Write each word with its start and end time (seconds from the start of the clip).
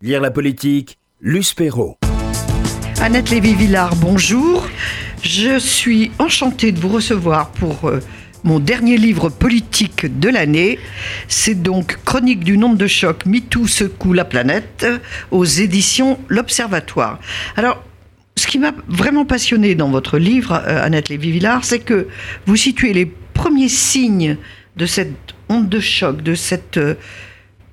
Lire 0.00 0.20
la 0.20 0.30
politique, 0.30 0.96
Luce 1.20 1.54
Perrault. 1.54 1.96
Annette 3.00 3.30
Lévy-Villard, 3.30 3.96
bonjour. 3.96 4.64
Je 5.24 5.58
suis 5.58 6.12
enchantée 6.20 6.70
de 6.70 6.78
vous 6.78 6.90
recevoir 6.90 7.50
pour 7.50 7.88
euh, 7.88 7.98
mon 8.44 8.60
dernier 8.60 8.96
livre 8.96 9.28
politique 9.28 10.20
de 10.20 10.28
l'année. 10.28 10.78
C'est 11.26 11.60
donc 11.60 11.98
Chronique 12.04 12.44
du 12.44 12.58
nombre 12.58 12.76
de 12.76 12.86
chocs, 12.86 13.26
MeToo 13.26 13.66
secoue 13.66 14.12
la 14.12 14.24
planète, 14.24 14.86
aux 15.32 15.44
éditions 15.44 16.20
L'Observatoire. 16.28 17.18
Alors, 17.56 17.82
ce 18.36 18.46
qui 18.46 18.60
m'a 18.60 18.74
vraiment 18.86 19.24
passionné 19.24 19.74
dans 19.74 19.90
votre 19.90 20.18
livre, 20.18 20.62
euh, 20.64 20.80
Annette 20.80 21.08
Lévy-Villard, 21.08 21.64
c'est 21.64 21.80
que 21.80 22.06
vous 22.46 22.54
situez 22.54 22.92
les 22.92 23.06
premiers 23.34 23.68
signes 23.68 24.36
de 24.76 24.86
cette 24.86 25.34
onde 25.48 25.68
de 25.68 25.80
choc, 25.80 26.22
de 26.22 26.36
cette... 26.36 26.78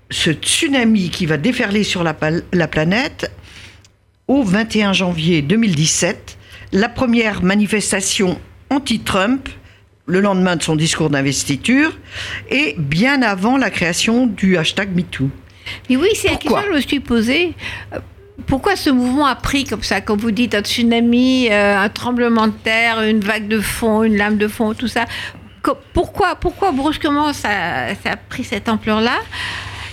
ce 0.10 0.32
tsunami 0.32 1.10
qui 1.10 1.26
va 1.26 1.38
déferler 1.38 1.84
sur 1.84 2.04
la, 2.04 2.14
planète 2.14 3.32
au 4.28 4.44
21 4.44 4.94
janvier 4.94 5.42
2017, 5.42 6.38
la 6.72 6.90
première 6.90 7.44
manifestation 7.44 8.40
anti-Trump, 8.70 9.50
le 10.06 10.20
lendemain 10.20 10.56
de 10.56 10.64
son 10.64 10.76
discours 10.76 11.10
d'investiture, 11.10 11.98
et 12.50 12.76
bien 12.78 13.22
avant 13.22 13.58
la 13.58 13.70
création 13.70 14.28
du 14.28 14.58
hashtag 14.58 14.96
MeToo. 14.96 15.30
Mais 15.90 15.96
oui, 15.96 16.10
c'est 16.14 16.30
la 16.30 16.36
question 16.36 16.62
que 16.62 16.68
je 16.68 16.76
me 16.76 16.82
suis 16.82 17.00
posée. 17.00 17.54
Pourquoi 18.46 18.76
ce 18.76 18.92
mouvement 18.92 19.26
a 19.26 19.36
pris 19.36 19.64
comme 19.64 19.82
ça, 19.82 20.02
comme 20.02 20.20
vous 20.20 20.32
dites, 20.32 20.54
un 20.54 20.62
tsunami, 20.62 21.48
euh, 21.50 21.80
un 21.80 21.90
tremblement 21.90 22.48
de 22.48 22.54
terre, 22.64 23.02
une 23.02 23.22
vague 23.22 23.48
de 23.48 23.60
fond, 23.60 24.04
une 24.04 24.18
lame 24.18 24.38
de 24.38 24.48
fond, 24.48 24.74
tout 24.76 24.88
ça? 24.88 25.06
Pourquoi, 25.94 26.36
pourquoi 26.36 26.72
brusquement 26.72 27.34
ça, 27.34 27.96
ça 28.04 28.12
a 28.12 28.18
pris 28.18 28.44
cette 28.44 28.70
ampleur-là? 28.70 29.18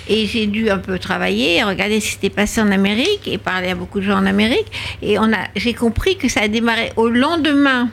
Et 0.09 0.27
j'ai 0.27 0.47
dû 0.47 0.70
un 0.70 0.79
peu 0.79 0.98
travailler, 0.98 1.62
regarder 1.62 2.01
ce 2.01 2.06
qui 2.06 2.12
s'était 2.12 2.30
passé 2.30 2.61
en 2.61 2.70
Amérique 2.70 3.27
et 3.27 3.38
parler 3.38 3.70
à 3.70 3.74
beaucoup 3.74 4.01
de 4.01 4.05
gens 4.05 4.19
en 4.19 4.27
Amérique. 4.27 4.66
Et 5.02 5.19
on 5.19 5.33
a, 5.33 5.48
j'ai 5.56 5.75
compris 5.75 6.16
que 6.16 6.28
ça 6.28 6.41
a 6.42 6.48
démarré 6.48 6.92
au 6.97 7.09
lendemain 7.09 7.91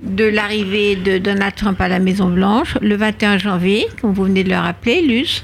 de 0.00 0.24
l'arrivée 0.24 0.96
de 0.96 1.18
Donald 1.18 1.54
Trump 1.54 1.80
à 1.80 1.88
la 1.88 1.98
Maison 1.98 2.28
Blanche, 2.28 2.76
le 2.82 2.96
21 2.96 3.38
janvier, 3.38 3.86
comme 4.00 4.12
vous 4.12 4.24
venez 4.24 4.44
de 4.44 4.50
le 4.50 4.56
rappeler, 4.56 5.00
Luce. 5.02 5.42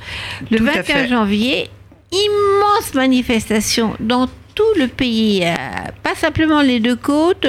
Le 0.50 0.59
Tout 0.59 0.67
à 0.69 0.72
21 0.72 0.83
fait. 0.83 1.09
janvier, 1.09 1.70
immense 2.12 2.94
manifestation 2.94 3.94
dans 4.00 4.28
tout 4.55 4.64
le 4.78 4.87
pays, 4.87 5.42
euh, 5.44 5.55
pas 6.03 6.14
simplement 6.14 6.61
les 6.61 6.78
deux 6.81 6.97
côtes, 6.97 7.47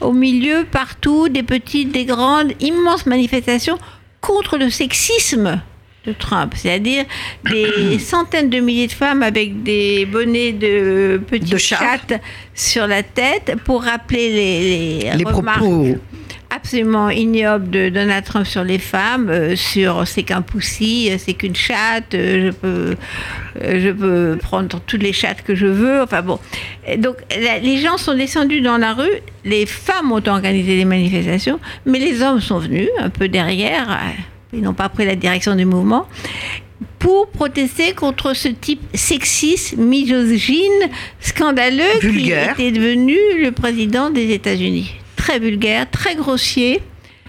au 0.00 0.12
milieu, 0.12 0.64
partout, 0.70 1.28
des 1.28 1.42
petites, 1.42 1.92
des 1.92 2.06
grandes, 2.06 2.52
immenses 2.60 3.04
manifestations 3.04 3.78
contre 4.22 4.56
le 4.56 4.70
sexisme 4.70 5.60
de 6.06 6.12
Trump, 6.12 6.52
c'est-à-dire 6.56 7.04
des 7.50 7.98
centaines 8.12 8.50
de 8.50 8.60
milliers 8.60 8.86
de 8.86 8.92
femmes 8.92 9.22
avec 9.22 9.62
des 9.62 10.06
bonnets 10.06 10.52
de 10.52 11.20
petites 11.28 11.52
De 11.52 11.58
chattes 11.58 12.20
sur 12.54 12.86
la 12.86 13.02
tête 13.02 13.56
pour 13.64 13.82
rappeler 13.84 14.30
les, 14.32 15.10
les 15.16 15.24
propos. 15.24 15.96
absolument 16.50 17.10
ignoble 17.10 17.68
de 17.70 17.88
Donald 17.88 18.24
Trump 18.24 18.46
sur 18.46 18.62
les 18.64 18.78
femmes, 18.78 19.28
euh, 19.30 19.56
sur 19.56 20.06
c'est 20.06 20.22
qu'un 20.22 20.42
poussi, 20.42 21.10
euh, 21.10 21.16
c'est 21.18 21.34
qu'une 21.34 21.56
chatte, 21.56 22.14
euh, 22.14 22.46
je 22.46 22.50
peux, 22.56 22.94
euh, 23.62 23.80
je 23.84 23.90
peux 23.90 24.38
prendre 24.40 24.80
toutes 24.86 25.02
les 25.02 25.12
chattes 25.12 25.42
que 25.42 25.54
je 25.54 25.66
veux. 25.66 26.00
Enfin 26.02 26.22
bon, 26.22 26.38
Et 26.86 26.96
donc 26.96 27.16
la- 27.30 27.58
les 27.58 27.78
gens 27.78 27.98
sont 27.98 28.14
descendus 28.14 28.60
dans 28.60 28.78
la 28.78 28.94
rue, 28.94 29.10
les 29.44 29.66
femmes 29.66 30.12
ont 30.12 30.22
organisé 30.26 30.76
des 30.76 30.84
manifestations, 30.84 31.58
mais 31.84 31.98
les 31.98 32.22
hommes 32.22 32.40
sont 32.40 32.58
venus 32.58 32.88
un 33.00 33.10
peu 33.10 33.28
derrière. 33.28 33.98
Ils 34.52 34.62
n'ont 34.62 34.74
pas 34.74 34.88
pris 34.88 35.04
la 35.04 35.16
direction 35.16 35.54
du 35.54 35.64
mouvement 35.64 36.06
pour 36.98 37.28
protester 37.28 37.92
contre 37.92 38.34
ce 38.34 38.48
type 38.48 38.80
sexiste, 38.94 39.76
misogyne, 39.76 40.90
scandaleux 41.20 41.98
Vulgaire. 42.00 42.54
qui 42.54 42.62
était 42.62 42.78
devenu 42.78 43.16
le 43.40 43.50
président 43.52 44.10
des 44.10 44.32
États-Unis. 44.32 44.92
Très 45.16 45.38
vulgaire, 45.38 45.90
très 45.90 46.14
grossier. 46.14 46.82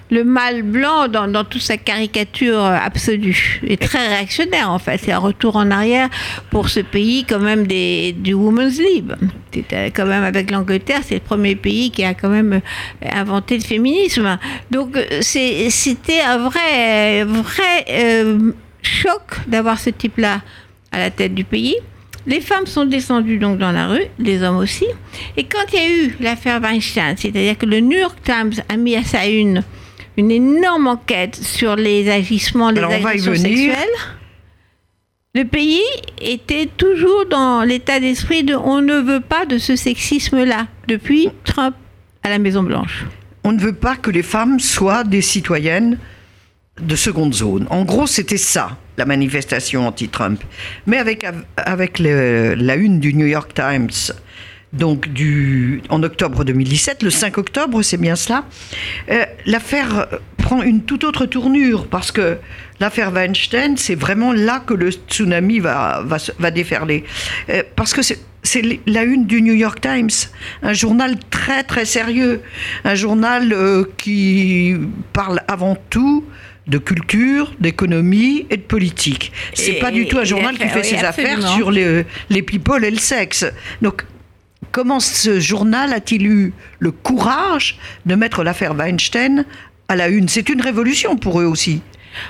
Le 0.09 0.23
mâle 0.23 0.63
blanc 0.63 1.07
dans, 1.07 1.27
dans 1.27 1.43
toute 1.43 1.61
sa 1.61 1.77
caricature 1.77 2.63
euh, 2.63 2.77
absolue 2.81 3.59
et 3.65 3.77
très 3.77 4.07
réactionnaire 4.07 4.71
en 4.71 4.79
fait. 4.79 4.99
C'est 5.03 5.11
un 5.11 5.19
retour 5.19 5.55
en 5.57 5.69
arrière 5.69 6.09
pour 6.49 6.69
ce 6.69 6.79
pays 6.79 7.25
quand 7.25 7.39
même 7.39 7.67
du 7.67 8.33
Women's 8.33 8.79
Lib. 8.79 9.13
C'était 9.53 9.91
quand 9.91 10.05
même 10.05 10.23
avec 10.23 10.51
l'Angleterre, 10.51 11.01
c'est 11.03 11.15
le 11.15 11.21
premier 11.21 11.55
pays 11.55 11.89
qui 11.89 12.03
a 12.03 12.13
quand 12.13 12.29
même 12.29 12.53
euh, 12.53 13.09
inventé 13.11 13.57
le 13.57 13.63
féminisme. 13.63 14.37
Donc 14.71 14.95
euh, 14.95 15.21
c'était 15.21 16.21
un 16.21 16.37
vrai, 16.37 17.23
vrai 17.23 17.85
euh, 17.89 18.51
choc 18.81 19.21
d'avoir 19.47 19.79
ce 19.79 19.89
type-là 19.89 20.41
à 20.91 20.99
la 20.99 21.09
tête 21.09 21.33
du 21.33 21.43
pays. 21.43 21.75
Les 22.27 22.41
femmes 22.41 22.67
sont 22.67 22.85
descendues 22.85 23.37
donc 23.37 23.57
dans 23.57 23.71
la 23.71 23.87
rue, 23.87 24.05
les 24.19 24.43
hommes 24.43 24.57
aussi. 24.57 24.85
Et 25.37 25.45
quand 25.45 25.63
il 25.71 25.79
y 25.79 25.81
a 25.81 25.89
eu 25.89 26.15
l'affaire 26.19 26.61
Weinstein, 26.61 27.15
c'est-à-dire 27.17 27.57
que 27.57 27.65
le 27.65 27.79
New 27.79 27.97
York 27.97 28.17
Times 28.23 28.53
a 28.67 28.75
mis 28.75 28.97
à 28.97 29.03
sa 29.03 29.25
une 29.27 29.63
une 30.17 30.31
énorme 30.31 30.87
enquête 30.87 31.35
sur 31.35 31.75
les 31.75 32.09
agissements, 32.09 32.71
les 32.71 32.79
Alors, 32.79 32.91
agressions 32.93 33.35
sexuelles, 33.35 33.87
le 35.35 35.45
pays 35.45 35.81
était 36.19 36.65
toujours 36.65 37.25
dans 37.29 37.61
l'état 37.63 37.99
d'esprit 37.99 38.43
de 38.43 38.55
on 38.55 38.81
ne 38.81 38.95
veut 38.99 39.19
pas 39.21 39.45
de 39.45 39.57
ce 39.59 39.75
sexisme-là 39.75 40.67
depuis 40.87 41.29
Trump 41.43 41.75
à 42.23 42.29
la 42.29 42.39
Maison 42.39 42.63
Blanche. 42.63 43.05
On 43.43 43.51
ne 43.51 43.59
veut 43.59 43.73
pas 43.75 43.95
que 43.95 44.09
les 44.09 44.23
femmes 44.23 44.59
soient 44.59 45.03
des 45.03 45.21
citoyennes 45.21 45.99
de 46.81 46.95
seconde 46.95 47.33
zone. 47.33 47.67
En 47.69 47.83
gros, 47.85 48.07
c'était 48.07 48.37
ça, 48.37 48.77
la 48.97 49.05
manifestation 49.05 49.87
anti-Trump. 49.87 50.41
Mais 50.87 50.97
avec, 50.97 51.25
avec 51.55 51.99
le- 51.99 52.55
la 52.55 52.75
une 52.75 52.99
du 52.99 53.13
New 53.13 53.25
York 53.27 53.53
Times, 53.53 53.89
donc 54.73 55.07
du, 55.09 55.81
en 55.89 56.03
octobre 56.03 56.43
2017, 56.43 57.03
le 57.03 57.09
5 57.09 57.37
octobre, 57.37 57.81
c'est 57.81 57.97
bien 57.97 58.15
cela, 58.15 58.43
euh, 59.09 59.25
l'affaire 59.45 60.07
prend 60.37 60.61
une 60.61 60.81
toute 60.83 61.03
autre 61.03 61.25
tournure 61.25 61.87
parce 61.87 62.11
que 62.11 62.37
l'affaire 62.79 63.11
Weinstein, 63.13 63.77
c'est 63.77 63.95
vraiment 63.95 64.33
là 64.33 64.61
que 64.65 64.73
le 64.73 64.91
tsunami 64.91 65.59
va, 65.59 66.01
va, 66.05 66.19
se- 66.19 66.31
va 66.37 66.51
déferler. 66.51 67.03
Euh, 67.49 67.63
parce 67.75 67.93
que 67.93 68.01
c'est 68.01 68.19
c'est 68.43 68.61
la 68.85 69.03
une 69.03 69.25
du 69.25 69.41
New 69.41 69.55
York 69.55 69.81
Times, 69.81 70.09
un 70.63 70.71
journal 70.71 71.17
très 71.29 71.63
très 71.63 71.83
sérieux, 71.83 72.41
un 72.85 72.95
journal 72.95 73.51
euh, 73.51 73.83
qui 73.97 74.73
parle 75.11 75.41
avant 75.49 75.75
tout 75.89 76.23
de 76.67 76.77
culture, 76.77 77.53
d'économie 77.59 78.45
et 78.49 78.55
de 78.57 78.61
politique. 78.61 79.33
C'est 79.53 79.73
pas 79.79 79.91
du 79.91 80.07
tout 80.07 80.17
un 80.17 80.23
journal 80.23 80.57
qui 80.57 80.67
fait 80.67 80.79
oui, 80.81 80.85
ses 80.85 81.03
affaires 81.03 81.45
sur 81.55 81.71
les, 81.71 82.05
les 82.29 82.41
people 82.41 82.85
et 82.85 82.91
le 82.91 82.97
sexe. 82.99 83.45
Donc, 83.81 84.03
comment 84.77 84.99
ce 84.99 85.39
journal 85.39 85.91
a-t-il 85.91 86.27
eu 86.27 86.53
le 86.77 86.91
courage 86.91 87.79
de 88.05 88.13
mettre 88.13 88.43
l'affaire 88.43 88.75
Weinstein 88.75 89.43
à 89.87 89.95
la 89.95 90.07
une? 90.07 90.29
C'est 90.29 90.49
une 90.49 90.61
révolution 90.61 91.17
pour 91.17 91.41
eux 91.41 91.45
aussi. 91.45 91.81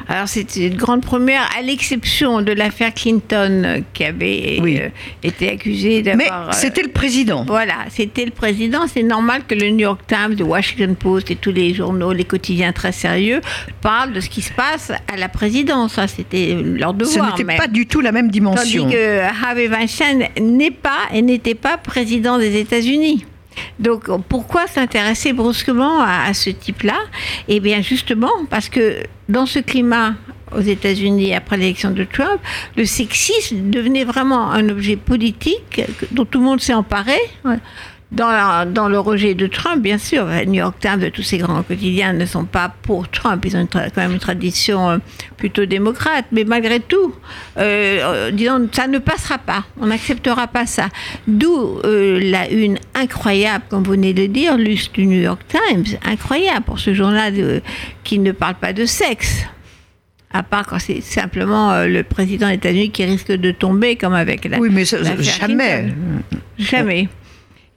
Alors 0.07 0.27
c'était 0.27 0.67
une 0.67 0.75
grande 0.75 1.01
première, 1.01 1.49
à 1.57 1.61
l'exception 1.61 2.41
de 2.41 2.51
l'affaire 2.51 2.93
Clinton 2.93 3.63
euh, 3.65 3.79
qui 3.93 4.03
avait 4.03 4.59
Oui. 4.61 4.79
euh, 4.81 4.89
été 5.23 5.49
accusée 5.51 6.01
Mais 6.05 6.25
d'avoir... 6.25 6.49
euh, 6.49 6.51
c'était 6.53 6.81
le 6.83 6.89
président. 6.89 7.43
Voilà, 7.45 7.75
c'était 7.89 8.25
le 8.25 8.31
président. 8.31 8.81
C'est 8.91 9.03
normal 9.03 9.43
que 9.47 9.55
le 9.55 9.69
New 9.69 9.79
York 9.79 10.01
Times, 10.07 10.35
le 10.37 10.43
Washington 10.45 10.95
Post 10.95 11.31
et 11.31 11.35
tous 11.35 11.51
les 11.51 11.73
journaux, 11.73 12.13
les 12.13 12.23
quotidiens 12.25 12.71
très 12.73 12.91
sérieux 12.91 13.41
parlent 13.81 14.13
de 14.13 14.19
ce 14.21 14.29
qui 14.29 14.41
se 14.41 14.51
passe 14.53 14.91
à 15.11 15.17
la 15.17 15.29
présidence. 15.29 15.93
Ça, 15.93 16.07
c'était 16.07 16.55
leur 16.61 16.91
Ce 16.91 16.95
devoir. 16.97 17.31
n'était 17.31 17.43
même. 17.43 17.57
pas 17.57 17.67
du 17.67 17.85
tout 17.85 18.01
la 18.01 18.11
même 18.11 18.29
dimension. 18.29 18.83
Tandis 18.83 18.93
que 18.95 19.19
Harvey 19.43 19.67
Weinstein 19.67 20.27
n'est 20.39 20.71
pas 20.71 20.99
et 21.13 21.21
n'était 21.21 21.55
pas 21.55 21.77
président 21.77 22.37
des 22.37 22.57
États-Unis. 22.59 23.25
Donc 23.79 24.05
pourquoi 24.27 24.67
s'intéresser 24.67 25.33
brusquement 25.33 26.01
à, 26.01 26.33
ce 26.33 26.49
type-là? 26.49 26.97
Eh 27.47 27.59
bien 27.59 27.81
justement 27.81 28.31
parce 28.49 28.69
que 28.69 29.03
dans 29.29 29.45
ce 29.45 29.59
climat 29.59 30.13
aux 30.55 30.61
États-Unis 30.61 31.33
après 31.35 31.57
l'élection 31.57 31.91
de 31.91 32.03
Trump, 32.05 32.39
le 32.77 32.85
sexisme 32.85 33.69
devenait 33.69 34.05
vraiment 34.05 34.51
un 34.51 34.69
objet 34.69 34.95
politique 34.95 35.81
que- 35.99 36.05
dont 36.11 36.23
tout 36.25 36.39
le 36.39 36.45
monde 36.45 36.61
s'est 36.61 36.73
emparé. 36.73 37.17
Dans, 38.09 38.29
la- 38.31 38.63
dans 38.63 38.87
le 38.87 38.97
rejet 38.99 39.33
de 39.33 39.47
Trump, 39.47 39.81
bien 39.81 39.97
sûr, 39.97 40.25
le 40.27 40.45
New 40.45 40.53
York 40.53 40.77
Times, 40.79 41.11
tous 41.11 41.23
ces 41.23 41.39
grands 41.39 41.61
quotidiens 41.61 42.13
ne 42.13 42.25
sont 42.25 42.45
pas 42.45 42.73
pour 42.83 43.09
Trump. 43.09 43.43
Ils 43.45 43.57
ont 43.57 43.59
une 43.59 43.67
quand 43.67 43.97
même 43.97 44.13
une 44.13 44.19
tradition 44.19 44.89
euh, 44.91 44.97
plutôt 45.35 45.65
démocrate. 45.65 46.23
Mais 46.31 46.45
malgré 46.45 46.79
tout, 46.79 47.13
euh, 47.57 47.99
euh, 48.01 48.31
disons, 48.31 48.69
ça 48.71 48.87
ne 48.87 48.97
passera 48.99 49.37
pas. 49.37 49.65
On 49.81 49.87
n'acceptera 49.87 50.47
pas 50.47 50.65
ça. 50.65 50.87
D'où 51.27 51.81
euh, 51.83 52.17
la 52.23 52.49
une 52.49 52.77
incroyable, 52.95 53.65
comme 53.69 53.83
vous 53.83 53.91
venez 53.91 54.13
de 54.13 54.25
dire, 54.25 54.57
Luce 54.57 54.89
du 54.93 55.05
New 55.05 55.19
York 55.19 55.41
Times, 55.49 55.97
incroyable 56.05 56.61
pour 56.65 56.79
ce 56.79 56.93
journal 56.93 57.33
euh, 57.37 57.59
qui 58.05 58.19
ne 58.19 58.31
parle 58.31 58.55
pas 58.55 58.71
de 58.71 58.85
sexe. 58.85 59.43
À 60.31 60.43
part 60.43 60.65
quand 60.65 60.79
c'est 60.79 61.01
simplement 61.01 61.71
euh, 61.71 61.87
le 61.87 62.03
président 62.03 62.47
des 62.47 62.53
États-Unis 62.55 62.91
qui 62.91 63.03
risque 63.03 63.33
de 63.33 63.51
tomber, 63.51 63.97
comme 63.97 64.13
avec 64.13 64.45
la. 64.45 64.59
oui, 64.59 64.69
mais 64.71 64.85
ça- 64.85 64.97
jamais. 65.03 65.91
Clinton. 65.91 65.93
Jamais. 66.57 67.09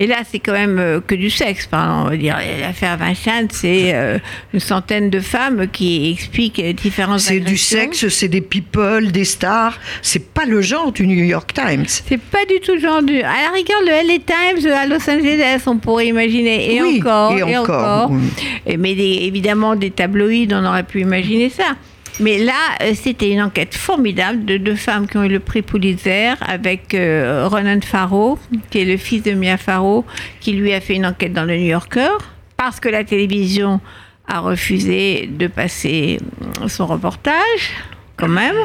Et 0.02 0.06
là, 0.06 0.16
c'est 0.28 0.38
quand 0.38 0.54
même 0.54 0.78
euh, 0.78 1.00
que 1.06 1.14
du 1.14 1.28
sexe. 1.28 1.66
Pardon. 1.66 2.06
On 2.06 2.10
va 2.10 2.16
dire 2.16 2.36
l'affaire 2.60 2.96
Vincent, 2.96 3.46
c'est 3.52 3.94
euh, 3.94 4.18
une 4.54 4.58
centaine 4.60 5.10
de 5.10 5.20
femmes 5.20 5.66
qui 5.70 6.10
expliquent 6.10 6.60
différentes. 6.74 7.20
C'est 7.20 7.38
du 7.40 7.58
sexe, 7.58 8.08
c'est 8.08 8.28
des 8.28 8.40
people, 8.40 9.12
des 9.12 9.26
stars. 9.26 9.78
C'est 10.00 10.32
pas 10.32 10.46
le 10.46 10.62
genre 10.62 10.90
du 10.90 11.06
New 11.06 11.22
York 11.24 11.52
Times. 11.52 11.84
C'est 11.86 12.20
pas 12.20 12.44
du 12.48 12.60
tout 12.60 12.72
le 12.72 12.80
genre 12.80 13.02
du. 13.02 13.18
À 13.20 13.42
la 13.42 13.50
rigueur, 13.54 13.78
le 13.82 14.08
LA 14.08 14.18
Times 14.24 14.72
à 14.72 14.86
Los 14.86 15.08
Angeles, 15.10 15.62
on 15.66 15.76
pourrait 15.76 16.06
imaginer. 16.06 16.74
Et 16.74 16.82
Oui, 16.82 16.98
encore. 17.00 17.32
et 17.38 17.56
encore, 17.58 18.10
oui. 18.10 18.76
Mais 18.78 18.94
des- 18.94 19.20
évidemment, 19.24 19.76
des 19.76 19.90
tabloïds, 19.90 20.48
on 20.52 20.64
aurait 20.64 20.82
pu 20.84 21.02
imaginer 21.02 21.50
ça. 21.50 21.76
Mais 22.20 22.38
là, 22.38 22.76
euh, 22.82 22.92
c'était 22.94 23.30
une 23.30 23.40
enquête 23.40 23.74
formidable 23.74 24.44
de 24.44 24.58
deux 24.58 24.74
femmes 24.74 25.08
qui 25.08 25.16
ont 25.16 25.24
eu 25.24 25.28
le 25.28 25.40
prix 25.40 25.62
Pulitzer 25.62 26.34
avec 26.42 26.94
euh, 26.94 27.48
Ronan 27.48 27.80
Farrow, 27.80 28.38
qui 28.70 28.80
est 28.80 28.84
le 28.84 28.98
fils 28.98 29.22
de 29.22 29.32
Mia 29.32 29.56
Farrow, 29.56 30.04
qui 30.38 30.52
lui 30.52 30.74
a 30.74 30.80
fait 30.82 30.94
une 30.94 31.06
enquête 31.06 31.32
dans 31.32 31.44
le 31.44 31.56
New 31.56 31.68
Yorker, 31.68 32.10
parce 32.58 32.78
que 32.78 32.90
la 32.90 33.04
télévision 33.04 33.80
a 34.28 34.40
refusé 34.40 35.30
de 35.32 35.46
passer 35.46 36.18
euh, 36.62 36.68
son 36.68 36.86
reportage 36.86 37.70
quand 38.18 38.28
même. 38.28 38.56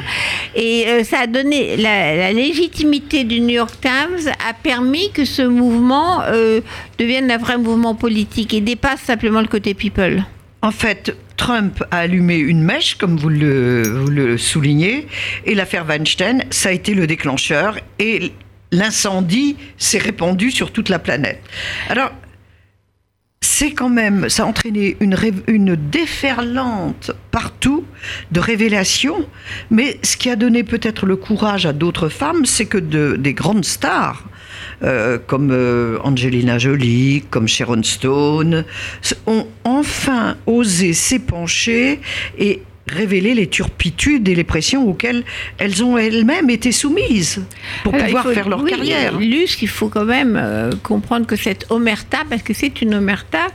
Et 0.54 0.86
ça 1.06 1.19
a 1.19 1.28
donné 1.28 1.78
la, 1.78 2.34
légitimité 2.34 3.24
du 3.24 3.40
New 3.40 3.56
York 3.56 3.74
Times 3.80 4.34
a 4.46 4.54
permis 4.54 5.12
que 5.12 5.24
ce 5.24 5.44
mouvement 5.44 6.24
devienne 7.00 7.31
un 7.31 7.38
vrai 7.38 7.58
mouvement 7.58 7.96
politique 7.96 8.54
et 8.54 8.60
dépasse 8.60 9.00
simplement 9.00 9.40
le 9.40 9.48
côté 9.48 9.74
people. 9.74 10.25
En 10.62 10.72
fait, 10.72 11.16
Trump 11.38 11.84
a 11.92 12.00
allumé 12.00 12.38
une 12.38 12.62
mèche, 12.62 12.96
comme 12.96 13.18
vous 13.18 13.30
le, 13.30 14.38
soulignez, 14.38 15.08
et 15.46 15.56
l'affaire 15.56 15.86
Weinstein, 15.86 16.44
ça 16.50 16.70
a 16.70 16.72
été 16.72 16.94
le 16.94 17.08
déclencheur, 17.08 17.78
et 18.00 18.32
l'incendie 18.72 19.58
s'est 19.78 19.98
répandu 19.98 20.52
sur 20.52 20.72
toute 20.72 20.90
la 20.90 21.00
planète. 21.00 21.42
Alors, 21.90 22.12
c'est 23.42 23.72
quand 23.72 23.90
même, 23.90 24.28
ça 24.28 24.44
a 24.44 24.46
entraîné 24.48 24.98
une, 25.00 25.16
une 25.48 25.76
déferlante 25.76 27.12
partout 27.32 27.86
de 28.32 28.40
révélations, 28.40 29.28
mais 29.70 30.00
ce 30.04 30.18
qui 30.18 30.30
a 30.30 30.36
donné 30.36 30.64
peut-être 30.64 31.06
le 31.06 31.16
courage 31.16 31.66
à 31.66 31.74
d'autres 31.74 32.10
femmes, 32.10 32.46
c'est 32.46 32.66
que 32.66 32.78
de, 32.78 33.16
des 33.18 33.34
grandes 33.34 33.66
stars, 33.66 34.24
euh, 34.83 35.18
comme 35.25 35.50
euh, 35.51 35.98
Angelina 36.04 36.57
Jolie, 36.57 37.24
comme 37.30 37.48
Sharon 37.48 37.83
Stone, 37.83 38.66
ont 39.27 39.48
enfin 39.63 40.38
osé 40.45 40.94
s'épancher 40.94 42.00
et 42.38 42.62
révéler 42.88 43.33
les 43.33 43.48
turpitudes 43.48 44.27
et 44.30 44.36
les 44.36 44.44
pressions 44.44 44.88
auxquelles 44.88 45.24
elles 45.57 45.83
ont 45.83 45.98
elles-mêmes 45.98 46.51
été 46.51 46.72
soumises 46.72 47.42
pour 47.83 47.95
Alors, 47.95 48.06
il 48.06 48.10
pouvoir 48.10 48.24
faut- 48.25 48.31
faire 48.33 48.48
leur 48.48 48.62
oui, 48.62 48.69
carrière. 48.69 49.18
Luce, 49.18 49.57
il 49.63 49.68
faut 49.68 49.88
quand 49.89 50.06
même 50.06 50.38
euh, 50.39 50.69
comprendre 50.83 51.25
que 51.25 51.36
cette 51.36 51.66
omerta, 51.72 52.19
parce 52.30 52.44
que 52.44 52.54
c'est 52.54 52.83
une 52.83 52.94
omerta, 52.94 53.48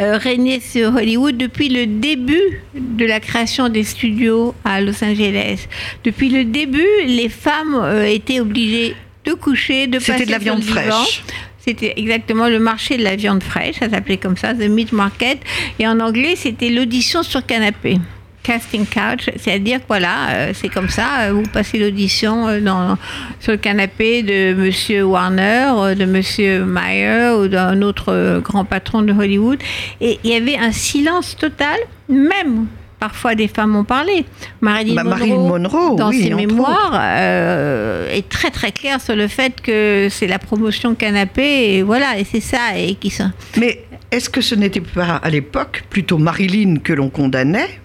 euh, 0.00 0.16
régnait 0.16 0.60
sur 0.60 0.94
Hollywood 0.94 1.36
depuis 1.36 1.68
le 1.68 1.84
début 1.84 2.62
de 2.74 3.04
la 3.04 3.20
création 3.20 3.68
des 3.68 3.84
studios 3.84 4.54
à 4.64 4.80
Los 4.80 5.04
Angeles. 5.04 5.66
Depuis 6.04 6.30
le 6.30 6.44
début, 6.46 6.88
les 7.06 7.28
femmes 7.28 7.74
euh, 7.82 8.06
étaient 8.06 8.40
obligées 8.40 8.94
de 9.30 9.34
coucher, 9.34 9.86
de 9.86 9.98
passer 9.98 10.12
C'était 10.12 10.26
de 10.26 10.30
la 10.30 10.36
sur 10.38 10.44
viande 10.44 10.64
le 10.64 10.72
fraîche. 10.72 11.22
C'était 11.58 11.92
exactement 11.96 12.48
le 12.48 12.58
marché 12.58 12.96
de 12.96 13.02
la 13.02 13.16
viande 13.16 13.42
fraîche, 13.42 13.76
ça 13.78 13.90
s'appelait 13.90 14.16
comme 14.16 14.36
ça, 14.36 14.54
the 14.54 14.68
meat 14.68 14.92
market. 14.92 15.38
Et 15.78 15.86
en 15.86 16.00
anglais, 16.00 16.34
c'était 16.36 16.70
l'audition 16.70 17.22
sur 17.22 17.44
canapé. 17.44 17.98
Casting 18.42 18.86
couch, 18.86 19.28
c'est-à-dire 19.36 19.80
que 19.80 19.84
voilà, 19.86 20.30
euh, 20.30 20.52
c'est 20.54 20.70
comme 20.70 20.88
ça, 20.88 21.24
euh, 21.24 21.32
vous 21.34 21.42
passez 21.42 21.78
l'audition 21.78 22.48
euh, 22.48 22.94
sur 23.38 23.52
le 23.52 23.58
canapé 23.58 24.22
de 24.22 24.54
Monsieur 24.54 25.04
Warner, 25.04 25.94
de 25.94 26.06
Monsieur 26.06 26.64
Meyer 26.64 27.34
ou 27.38 27.48
d'un 27.48 27.82
autre 27.82 28.40
grand 28.42 28.64
patron 28.64 29.02
de 29.02 29.12
Hollywood. 29.12 29.58
Et 30.00 30.18
il 30.24 30.30
y 30.30 30.34
avait 30.34 30.56
un 30.56 30.72
silence 30.72 31.36
total, 31.36 31.76
même 32.08 32.66
parfois 33.00 33.34
des 33.34 33.48
femmes 33.48 33.74
ont 33.74 33.84
parlé. 33.84 34.24
Marilyn, 34.60 34.94
Bah, 34.94 35.02
Monroe, 35.04 35.16
Marilyn 35.18 35.36
Monroe, 35.48 35.96
dans 35.96 36.10
oui, 36.10 36.22
ses 36.22 36.34
mémoires, 36.34 36.92
euh, 37.00 38.08
est 38.12 38.28
très 38.28 38.50
très 38.50 38.70
claire 38.72 39.00
sur 39.00 39.16
le 39.16 39.26
fait 39.26 39.60
que 39.60 40.08
c'est 40.10 40.26
la 40.26 40.38
promotion 40.38 40.94
canapé 40.94 41.74
et 41.76 41.82
voilà, 41.82 42.18
et 42.18 42.24
c'est 42.24 42.40
ça 42.40 42.76
et 42.76 42.94
qui 42.94 43.10
sont. 43.10 43.30
Mais 43.58 43.82
est-ce 44.12 44.28
que 44.30 44.40
ce 44.40 44.54
n'était 44.54 44.80
pas 44.80 45.16
à 45.16 45.30
l'époque 45.30 45.84
plutôt 45.90 46.18
Marilyn 46.18 46.76
que 46.84 46.92
l'on 46.92 47.08
condamnait 47.10 47.80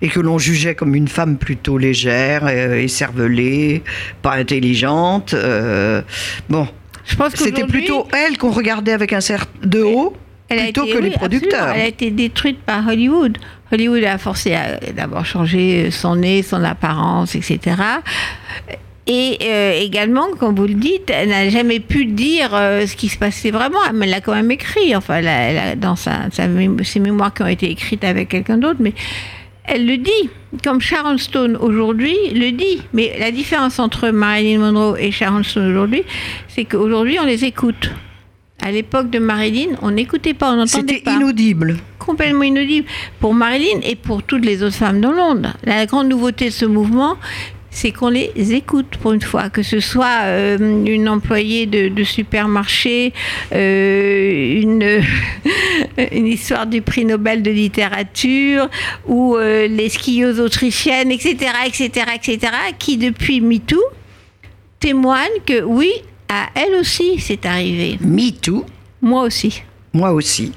et 0.00 0.08
que 0.08 0.20
l'on 0.20 0.38
jugeait 0.38 0.74
comme 0.76 0.94
une 0.94 1.08
femme 1.08 1.36
plutôt 1.38 1.76
légère, 1.76 2.42
euh, 2.46 2.76
écervelée, 2.78 3.82
pas 4.22 4.34
intelligente 4.34 5.34
euh, 5.34 6.02
Bon, 6.48 6.68
Je 7.04 7.16
pense 7.16 7.32
c'était 7.34 7.50
qu'aujourd'hui, 7.62 7.80
plutôt 7.80 8.06
elle 8.16 8.38
qu'on 8.38 8.50
regardait 8.52 8.92
avec 8.92 9.12
un 9.12 9.20
certain 9.20 9.50
de 9.64 9.82
haut 9.82 10.14
elle 10.50 10.60
a 10.60 10.62
plutôt 10.64 10.84
été- 10.84 10.92
que 10.94 10.98
les 10.98 11.10
producteurs. 11.10 11.52
absolument, 11.60 11.74
Elle 11.74 11.82
a 11.82 11.88
été 11.88 12.10
détruite 12.10 12.60
par 12.62 12.86
Hollywood. 12.88 13.36
Hollywood 13.72 14.04
a 14.04 14.18
forcé 14.18 14.54
à 14.54 14.76
d'abord 14.96 15.24
changer 15.26 15.90
son 15.90 16.16
nez, 16.16 16.42
son 16.42 16.62
apparence, 16.64 17.34
etc. 17.34 17.60
Et 19.06 19.38
euh, 19.42 19.72
également, 19.80 20.26
comme 20.38 20.54
vous 20.54 20.66
le 20.66 20.74
dites, 20.74 21.08
elle 21.08 21.30
n'a 21.30 21.48
jamais 21.48 21.80
pu 21.80 22.04
dire 22.04 22.50
euh, 22.52 22.86
ce 22.86 22.94
qui 22.94 23.08
se 23.08 23.16
passait 23.16 23.50
vraiment, 23.50 23.78
mais 23.94 24.04
elle 24.04 24.10
l'a 24.12 24.20
quand 24.20 24.34
même 24.34 24.50
écrit, 24.50 24.94
enfin, 24.94 25.16
elle 25.16 25.28
a- 25.28 25.40
elle 25.50 25.58
a- 25.58 25.76
dans 25.76 25.96
sa, 25.96 26.30
sa 26.30 26.46
mé- 26.46 26.84
ses 26.84 27.00
mémoires 27.00 27.32
qui 27.32 27.42
ont 27.42 27.46
été 27.46 27.70
écrites 27.70 28.04
avec 28.04 28.28
quelqu'un 28.28 28.58
d'autre, 28.58 28.80
mais 28.80 28.92
elle 29.64 29.86
le 29.86 29.96
dit, 29.96 30.28
comme 30.62 30.80
Sharon 30.82 31.16
Stone 31.16 31.56
aujourd'hui 31.56 32.16
le 32.34 32.50
dit. 32.52 32.82
Mais 32.92 33.16
la 33.18 33.30
différence 33.30 33.78
entre 33.78 34.10
Marilyn 34.10 34.58
Monroe 34.60 34.96
et 34.98 35.10
Sharon 35.10 35.42
Stone 35.42 35.70
aujourd'hui, 35.70 36.02
c'est 36.48 36.66
qu'aujourd'hui, 36.66 37.18
on 37.18 37.24
les 37.26 37.44
écoute. 37.46 37.90
À 38.62 38.72
l'époque 38.72 39.08
de 39.08 39.20
Marilyn, 39.20 39.76
on 39.82 39.90
n'écoutait 39.92 40.34
pas, 40.34 40.52
on 40.52 40.56
n'entendait 40.56 40.94
C'était 40.94 41.00
pas 41.04 41.12
inaudible. 41.14 41.76
Complètement 42.08 42.44
inaudible 42.44 42.86
pour 43.20 43.34
Marilyn 43.34 43.80
et 43.82 43.94
pour 43.94 44.22
toutes 44.22 44.44
les 44.44 44.62
autres 44.62 44.76
femmes 44.76 45.00
dans 45.00 45.10
le 45.10 45.18
monde. 45.18 45.52
La 45.64 45.84
grande 45.84 46.08
nouveauté 46.08 46.46
de 46.46 46.50
ce 46.50 46.64
mouvement, 46.64 47.16
c'est 47.70 47.92
qu'on 47.92 48.08
les 48.08 48.54
écoute 48.54 48.96
pour 49.02 49.12
une 49.12 49.20
fois, 49.20 49.50
que 49.50 49.62
ce 49.62 49.78
soit 49.78 50.22
euh, 50.22 50.56
une 50.86 51.06
employée 51.06 51.66
de, 51.66 51.88
de 51.88 52.04
supermarché, 52.04 53.12
euh, 53.52 54.62
une, 54.62 55.02
une 56.12 56.26
histoire 56.26 56.66
du 56.66 56.80
prix 56.80 57.04
Nobel 57.04 57.42
de 57.42 57.50
littérature, 57.50 58.70
ou 59.06 59.36
euh, 59.36 59.68
les 59.68 59.90
skieuses 59.90 60.40
autrichiennes, 60.40 61.12
etc., 61.12 61.36
etc., 61.66 62.06
etc., 62.14 62.38
qui 62.78 62.96
depuis 62.96 63.42
MeToo 63.42 63.82
témoignent 64.80 65.42
que 65.44 65.62
oui, 65.62 65.92
à 66.30 66.46
elle 66.54 66.74
aussi, 66.80 67.18
c'est 67.18 67.44
arrivé. 67.44 67.98
Me 68.00 68.30
too. 68.30 68.64
Moi 69.02 69.22
aussi. 69.22 69.62
Moi 69.92 70.12
aussi. 70.12 70.52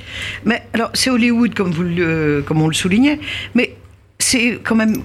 Mais 0.46 0.64
alors, 0.74 0.92
c'est 0.94 1.10
Hollywood, 1.10 1.54
comme, 1.54 1.72
vous 1.72 2.44
comme 2.44 2.62
on 2.62 2.68
le 2.68 2.74
soulignait, 2.74 3.20
mais 3.56 3.76
c'est 4.20 4.60
quand 4.64 4.76
même, 4.76 5.04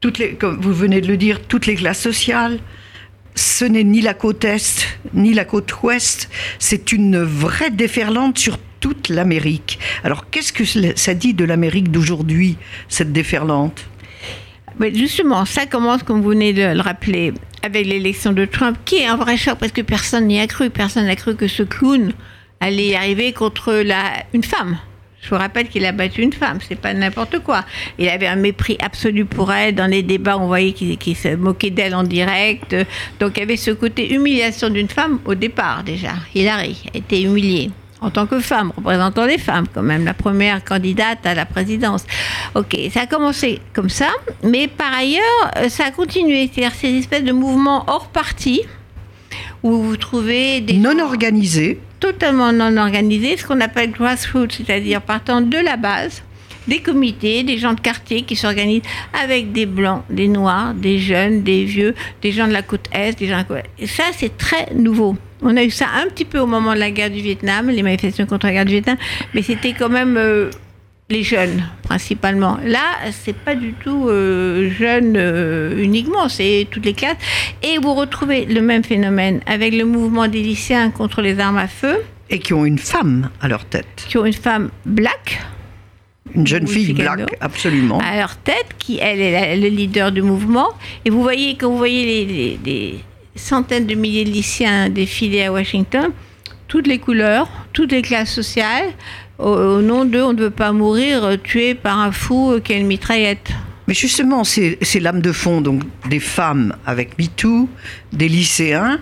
toutes 0.00 0.18
les, 0.18 0.34
comme 0.34 0.60
vous 0.60 0.74
venez 0.74 1.00
de 1.00 1.06
le 1.06 1.16
dire, 1.16 1.40
toutes 1.40 1.66
les 1.66 1.74
classes 1.74 2.00
sociales. 2.00 2.58
Ce 3.36 3.64
n'est 3.64 3.82
ni 3.82 4.00
la 4.00 4.14
côte 4.14 4.44
Est, 4.44 4.86
ni 5.12 5.34
la 5.34 5.44
côte 5.44 5.82
Ouest. 5.82 6.28
C'est 6.58 6.92
une 6.92 7.22
vraie 7.22 7.70
déferlante 7.70 8.38
sur 8.38 8.58
toute 8.78 9.08
l'Amérique. 9.08 9.78
Alors, 10.04 10.30
qu'est-ce 10.30 10.52
que 10.52 10.64
ça 10.64 11.14
dit 11.14 11.34
de 11.34 11.44
l'Amérique 11.44 11.90
d'aujourd'hui, 11.90 12.58
cette 12.88 13.12
déferlante? 13.12 13.86
Mais 14.78 14.94
justement, 14.94 15.44
ça 15.46 15.66
commence, 15.66 16.02
comme 16.02 16.20
vous 16.20 16.30
venez 16.30 16.52
de 16.52 16.74
le 16.74 16.80
rappeler, 16.80 17.32
avec 17.62 17.86
l'élection 17.86 18.32
de 18.32 18.44
Trump, 18.44 18.76
qui 18.84 18.96
est 18.96 19.06
un 19.06 19.16
vrai 19.16 19.36
choc 19.36 19.58
parce 19.58 19.72
que 19.72 19.80
personne 19.80 20.26
n'y 20.26 20.38
a 20.38 20.46
cru. 20.46 20.68
Personne 20.68 21.06
n'a 21.06 21.16
cru 21.16 21.34
que 21.34 21.48
ce 21.48 21.62
clown 21.62 22.12
allait 22.64 22.88
y 22.88 22.94
arriver 22.96 23.32
contre 23.32 23.72
la, 23.72 24.24
une 24.32 24.42
femme. 24.42 24.78
Je 25.20 25.30
vous 25.30 25.36
rappelle 25.36 25.68
qu'il 25.68 25.84
a 25.86 25.92
battu 25.92 26.22
une 26.22 26.32
femme, 26.32 26.58
c'est 26.66 26.78
pas 26.78 26.92
n'importe 26.92 27.38
quoi. 27.38 27.64
Il 27.98 28.08
avait 28.10 28.26
un 28.26 28.36
mépris 28.36 28.76
absolu 28.82 29.24
pour 29.24 29.52
elle. 29.52 29.74
Dans 29.74 29.86
les 29.86 30.02
débats, 30.02 30.36
on 30.36 30.46
voyait 30.46 30.72
qu'il 30.72 31.16
se 31.16 31.34
moquait 31.34 31.70
d'elle 31.70 31.94
en 31.94 32.02
direct. 32.02 32.76
Donc 33.20 33.32
il 33.36 33.40
y 33.40 33.42
avait 33.42 33.56
ce 33.56 33.70
côté 33.70 34.12
humiliation 34.12 34.68
d'une 34.68 34.88
femme 34.88 35.20
au 35.24 35.34
départ 35.34 35.82
déjà. 35.82 36.12
Hillary 36.34 36.76
a 36.92 36.98
été 36.98 37.22
humiliée 37.22 37.70
en 38.02 38.10
tant 38.10 38.26
que 38.26 38.38
femme, 38.38 38.70
représentant 38.76 39.24
les 39.24 39.38
femmes 39.38 39.66
quand 39.72 39.82
même, 39.82 40.04
la 40.04 40.12
première 40.12 40.62
candidate 40.62 41.24
à 41.24 41.34
la 41.34 41.46
présidence. 41.46 42.04
Ok, 42.54 42.76
ça 42.92 43.02
a 43.02 43.06
commencé 43.06 43.60
comme 43.72 43.88
ça, 43.88 44.10
mais 44.42 44.68
par 44.68 44.92
ailleurs, 44.92 45.70
ça 45.70 45.86
a 45.86 45.90
continué. 45.90 46.50
C'est-à-dire 46.52 46.74
ces 46.74 46.98
espèces 46.98 47.24
de 47.24 47.32
mouvements 47.32 47.84
hors 47.86 48.08
parti 48.08 48.60
où 49.64 49.72
vous 49.82 49.96
trouvez 49.96 50.60
des 50.60 50.74
Non 50.74 50.98
gens 50.98 51.06
organisée, 51.06 51.80
totalement 51.98 52.52
non 52.52 52.76
organisés, 52.76 53.36
ce 53.38 53.46
qu'on 53.46 53.60
appelle 53.60 53.90
grassroots, 53.90 54.52
c'est-à-dire 54.52 55.00
partant 55.00 55.40
de 55.40 55.56
la 55.56 55.78
base, 55.78 56.22
des 56.68 56.80
comités, 56.80 57.42
des 57.42 57.58
gens 57.58 57.72
de 57.72 57.80
quartier 57.80 58.22
qui 58.22 58.36
s'organisent 58.36 58.82
avec 59.12 59.52
des 59.52 59.66
blancs, 59.66 60.02
des 60.10 60.28
noirs, 60.28 60.74
des 60.74 60.98
jeunes, 60.98 61.42
des 61.42 61.64
vieux, 61.64 61.94
des 62.22 62.30
gens 62.30 62.46
de 62.46 62.52
la 62.52 62.62
côte 62.62 62.88
Est, 62.92 63.18
des 63.18 63.26
gens 63.26 63.34
de 63.34 63.38
la 63.38 63.44
côte... 63.44 63.64
Et 63.78 63.86
ça, 63.86 64.04
c'est 64.16 64.36
très 64.36 64.72
nouveau. 64.74 65.16
On 65.42 65.56
a 65.56 65.64
eu 65.64 65.70
ça 65.70 65.86
un 65.96 66.08
petit 66.08 66.24
peu 66.26 66.38
au 66.38 66.46
moment 66.46 66.74
de 66.74 66.78
la 66.78 66.90
guerre 66.90 67.10
du 67.10 67.20
Vietnam, 67.20 67.68
les 67.68 67.82
manifestations 67.82 68.26
contre 68.26 68.46
la 68.46 68.52
guerre 68.52 68.64
du 68.66 68.72
Vietnam, 68.72 68.96
mais 69.32 69.42
c'était 69.42 69.72
quand 69.72 69.90
même 69.90 70.16
euh, 70.18 70.50
les 71.10 71.22
jeunes 71.22 71.62
principalement. 71.82 72.58
Là, 72.64 72.82
c'est 73.12 73.36
pas 73.36 73.54
du 73.54 73.74
tout 73.74 74.08
euh, 74.08 74.70
jeunes 74.70 75.16
euh, 75.16 75.82
uniquement, 75.82 76.28
c'est 76.28 76.66
toutes 76.70 76.84
les 76.86 76.94
classes. 76.94 77.16
Et 77.62 77.78
vous 77.78 77.94
retrouvez 77.94 78.46
le 78.46 78.60
même 78.60 78.82
phénomène 78.84 79.40
avec 79.46 79.74
le 79.74 79.84
mouvement 79.84 80.28
des 80.28 80.42
lycéens 80.42 80.90
contre 80.90 81.20
les 81.20 81.38
armes 81.38 81.58
à 81.58 81.68
feu. 81.68 81.98
Et 82.30 82.38
qui 82.38 82.54
ont 82.54 82.64
une 82.64 82.78
femme 82.78 83.30
à 83.40 83.48
leur 83.48 83.64
tête. 83.66 84.06
Qui 84.08 84.16
ont 84.16 84.24
une 84.24 84.32
femme 84.32 84.70
black. 84.86 85.40
Une 86.34 86.46
jeune 86.46 86.66
fille 86.66 86.94
black, 86.94 87.36
absolument. 87.40 87.98
À 87.98 88.16
leur 88.16 88.36
tête, 88.36 88.74
qui 88.78 88.98
elle 88.98 89.20
est 89.20 89.56
le 89.56 89.68
leader 89.68 90.10
du 90.10 90.22
mouvement. 90.22 90.68
Et 91.04 91.10
vous 91.10 91.22
voyez, 91.22 91.56
quand 91.56 91.70
vous 91.70 91.76
voyez 91.76 92.24
les, 92.24 92.58
les 92.64 93.04
centaines 93.36 93.86
de 93.86 93.94
milliers 93.94 94.24
de 94.24 94.30
lycéens 94.30 94.88
défiler 94.88 95.44
à 95.44 95.52
Washington, 95.52 96.10
toutes 96.66 96.86
les 96.86 96.98
couleurs, 96.98 97.48
toutes 97.72 97.92
les 97.92 98.02
classes 98.02 98.32
sociales, 98.32 98.88
au, 99.38 99.80
nom 99.80 100.04
d'eux, 100.04 100.22
on 100.22 100.32
ne 100.32 100.42
veut 100.42 100.50
pas 100.50 100.72
mourir 100.72 101.24
euh, 101.24 101.36
tué 101.36 101.74
par 101.74 101.98
un 101.98 102.12
fou 102.12 102.52
euh, 102.52 102.60
qui 102.60 102.72
a 102.72 102.76
une 102.76 102.86
mitraillette. 102.86 103.50
Mais 103.86 103.94
justement, 103.94 104.44
c'est 104.44 104.78
l'âme 105.00 105.20
de 105.20 105.32
fond, 105.32 105.60
donc 105.60 105.82
des 106.08 106.20
femmes 106.20 106.74
avec 106.86 107.18
MeToo, 107.18 107.68
des 108.12 108.28
lycéens. 108.28 108.98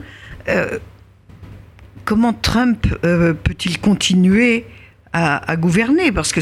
Euh, 0.48 0.78
comment 2.04 2.32
Trump 2.32 2.88
peut-il 3.00 3.78
continuer 3.78 4.64
à, 5.12 5.56
gouverner? 5.56 6.10
Parce 6.10 6.32
que 6.32 6.40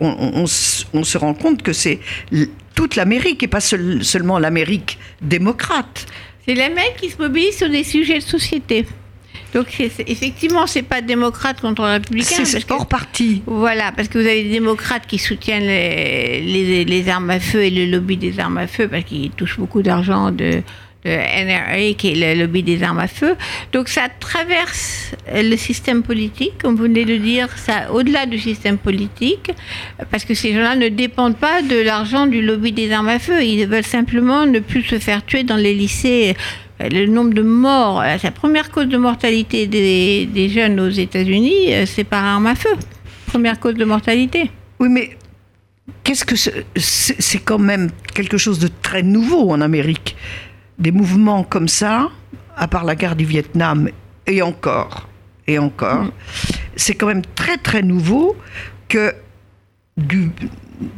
on, 0.00 0.44
on, 0.92 1.04
se 1.04 1.18
rend 1.18 1.34
compte 1.34 1.62
que 1.62 1.72
c'est 1.72 2.00
toute 2.74 2.96
l'Amérique 2.96 3.44
et 3.44 3.46
pas 3.46 3.60
seulement 3.60 4.40
l'Amérique 4.40 4.98
démocrate. 5.22 6.06
C'est 6.44 6.56
l'Amérique 6.56 6.96
qui 6.96 7.10
se 7.10 7.18
mobilise 7.22 7.56
sur 7.56 7.70
des 7.70 7.84
sujets 7.84 8.18
de 8.18 8.24
société. 8.24 8.84
Donc 9.54 9.66
effectivement, 9.80 10.66
c'est 10.66 10.82
pas 10.82 11.00
démocrate 11.00 11.60
contre 11.60 11.82
républicain. 11.84 12.44
C'est 12.44 12.70
hors 12.70 12.86
parti. 12.86 13.42
Voilà, 13.46 13.92
parce 13.92 14.08
que 14.08 14.18
vous 14.18 14.26
avez 14.26 14.44
des 14.44 14.50
démocrates 14.50 15.06
qui 15.06 15.18
soutiennent 15.18 15.66
les, 15.66 16.84
les, 16.84 17.08
armes 17.08 17.30
à 17.30 17.40
feu 17.40 17.62
et 17.62 17.70
le 17.70 17.86
lobby 17.86 18.16
des 18.16 18.38
armes 18.40 18.58
à 18.58 18.66
feu 18.66 18.88
parce 18.88 19.04
qu'ils 19.04 19.30
touchent 19.30 19.58
beaucoup 19.58 19.82
d'argent 19.82 20.30
de, 20.30 20.62
de 21.06 21.10
NRA, 21.10 21.94
qui 21.96 22.08
est 22.08 22.34
le 22.34 22.40
lobby 22.40 22.62
des 22.62 22.82
armes 22.82 22.98
à 22.98 23.08
feu. 23.08 23.36
Donc 23.72 23.88
ça 23.88 24.08
traverse 24.20 25.12
le 25.32 25.56
système 25.56 26.02
politique, 26.02 26.54
comme 26.60 26.74
vous 26.74 26.82
venez 26.82 27.04
de 27.04 27.16
dire, 27.16 27.48
ça 27.56 27.92
au-delà 27.92 28.26
du 28.26 28.38
système 28.38 28.76
politique, 28.76 29.52
parce 30.10 30.24
que 30.24 30.34
ces 30.34 30.52
gens-là 30.52 30.76
ne 30.76 30.88
dépendent 30.88 31.36
pas 31.36 31.62
de 31.62 31.80
l'argent 31.80 32.26
du 32.26 32.42
lobby 32.42 32.72
des 32.72 32.90
armes 32.92 33.08
à 33.08 33.18
feu. 33.18 33.42
Ils 33.42 33.66
veulent 33.66 33.84
simplement 33.84 34.46
ne 34.46 34.58
plus 34.58 34.82
se 34.82 34.98
faire 34.98 35.24
tuer 35.24 35.44
dans 35.44 35.56
les 35.56 35.74
lycées 35.74 36.36
le 36.80 37.06
nombre 37.06 37.34
de 37.34 37.42
morts, 37.42 38.00
euh, 38.00 38.16
la 38.22 38.30
première 38.30 38.70
cause 38.70 38.88
de 38.88 38.96
mortalité 38.96 39.66
des, 39.66 40.48
jeunes 40.48 40.78
aux 40.80 40.90
États-Unis, 40.90 41.74
euh, 41.74 41.86
c'est 41.86 42.04
par 42.04 42.24
arme 42.24 42.46
à 42.46 42.54
feu. 42.54 42.74
Première 43.26 43.58
cause 43.58 43.74
de 43.74 43.84
mortalité. 43.84 44.50
Oui, 44.78 44.88
mais 44.88 45.16
qu'est-ce 46.04 46.24
que 46.24 46.36
c'est 46.76 47.38
quand 47.38 47.58
même 47.58 47.90
quelque 48.14 48.36
chose 48.36 48.58
de 48.58 48.68
très 48.82 49.02
nouveau 49.02 49.50
en 49.50 49.60
Amérique. 49.60 50.16
Des 50.78 50.92
mouvements 50.92 51.42
comme 51.42 51.68
ça, 51.68 52.10
à 52.56 52.68
part 52.68 52.84
la 52.84 52.94
guerre 52.94 53.16
du 53.16 53.24
Vietnam, 53.24 53.88
et 54.26 54.42
encore, 54.42 55.08
et 55.46 55.58
encore, 55.58 56.04
mm. 56.04 56.12
c'est 56.76 56.94
quand 56.94 57.06
même 57.06 57.22
très 57.34 57.56
très 57.56 57.82
nouveau 57.82 58.36
que 58.88 59.14
du, 59.96 60.30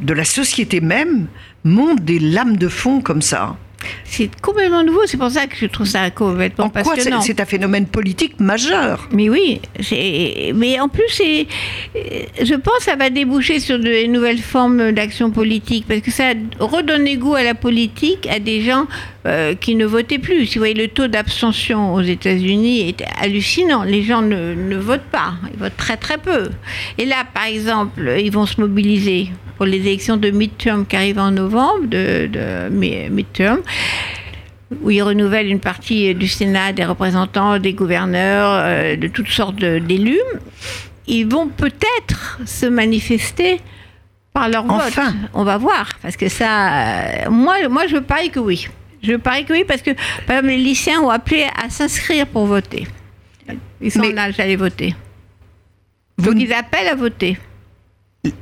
de 0.01 0.13
la 0.13 0.25
société 0.25 0.81
même 0.81 1.27
montent 1.63 2.03
des 2.03 2.19
lames 2.19 2.57
de 2.57 2.67
fond 2.67 3.01
comme 3.01 3.21
ça. 3.21 3.55
C'est 4.03 4.29
complètement 4.41 4.83
nouveau, 4.83 5.01
c'est 5.05 5.17
pour 5.17 5.31
ça 5.31 5.47
que 5.47 5.55
je 5.55 5.65
trouve 5.65 5.87
ça 5.87 6.11
complètement 6.11 6.65
en 6.65 6.69
passionnant. 6.69 7.21
C'est 7.21 7.39
un 7.39 7.45
phénomène 7.45 7.85
politique 7.85 8.39
majeur. 8.39 9.07
Mais 9.13 9.29
oui, 9.29 9.61
mais 10.53 10.79
en 10.79 10.89
plus, 10.89 11.21
je 11.93 12.55
pense 12.55 12.77
que 12.79 12.83
ça 12.83 12.95
va 12.95 13.09
déboucher 13.09 13.59
sur 13.59 13.79
de 13.79 14.05
nouvelles 14.07 14.39
formes 14.39 14.91
d'action 14.91 15.31
politique, 15.31 15.85
parce 15.87 16.01
que 16.01 16.11
ça 16.11 16.29
a 16.29 16.33
redonné 16.59 17.15
goût 17.17 17.35
à 17.35 17.43
la 17.43 17.55
politique 17.55 18.27
à 18.27 18.39
des 18.39 18.61
gens 18.61 18.87
euh, 19.25 19.53
qui 19.55 19.75
ne 19.75 19.85
votaient 19.85 20.19
plus. 20.19 20.45
Si 20.45 20.55
vous 20.55 20.61
voyez, 20.61 20.73
le 20.73 20.87
taux 20.87 21.07
d'abstention 21.07 21.93
aux 21.93 22.01
États-Unis 22.01 22.89
est 22.89 23.03
hallucinant. 23.19 23.83
Les 23.83 24.03
gens 24.03 24.21
ne, 24.21 24.53
ne 24.53 24.77
votent 24.77 25.01
pas, 25.11 25.33
ils 25.53 25.59
votent 25.59 25.77
très 25.77 25.97
très 25.97 26.17
peu. 26.17 26.49
Et 26.97 27.05
là, 27.05 27.25
par 27.33 27.45
exemple, 27.45 28.15
ils 28.17 28.31
vont 28.31 28.45
se 28.45 28.59
mobiliser 28.61 29.29
pour 29.57 29.65
les 29.65 29.77
élections 29.77 30.17
de 30.17 30.29
midterm 30.29 30.85
qui 30.85 30.95
arrivent 30.95 31.19
en 31.19 31.31
novembre, 31.31 31.87
de, 31.87 32.27
de 32.27 33.09
midterm 33.09 33.59
où 34.81 34.91
ils 34.91 35.01
renouvellent 35.01 35.47
une 35.47 35.59
partie 35.59 36.13
du 36.13 36.27
Sénat, 36.27 36.73
des 36.73 36.85
représentants, 36.85 37.59
des 37.59 37.73
gouverneurs, 37.73 38.51
euh, 38.63 38.95
de 38.95 39.07
toutes 39.07 39.29
sortes 39.29 39.57
d'élus, 39.57 40.21
ils 41.07 41.25
vont 41.25 41.47
peut-être 41.47 42.39
se 42.45 42.67
manifester 42.67 43.59
par 44.31 44.47
leur 44.47 44.65
vote. 44.65 44.99
On 45.33 45.43
va 45.43 45.57
voir, 45.57 45.89
parce 46.01 46.15
que 46.15 46.29
ça, 46.29 47.25
euh, 47.25 47.29
moi, 47.29 47.55
moi, 47.67 47.87
je 47.87 47.97
parie 47.97 48.29
que 48.29 48.39
oui. 48.39 48.67
Je 49.01 49.15
parie 49.15 49.45
que 49.45 49.53
oui, 49.53 49.63
parce 49.67 49.81
que 49.81 49.91
par 50.25 50.37
exemple, 50.37 50.47
les 50.47 50.57
lycéens 50.57 51.01
ont 51.01 51.09
appelé 51.09 51.45
à 51.55 51.69
s'inscrire 51.69 52.27
pour 52.27 52.45
voter. 52.45 52.87
Ils 53.81 53.91
sont 53.91 54.01
en 54.01 54.17
âge 54.17 54.37
d'aller 54.37 54.55
voter. 54.55 54.95
Donc 56.17 56.35
ils 56.37 56.51
appellent 56.53 56.87
à 56.87 56.95
voter 56.95 57.37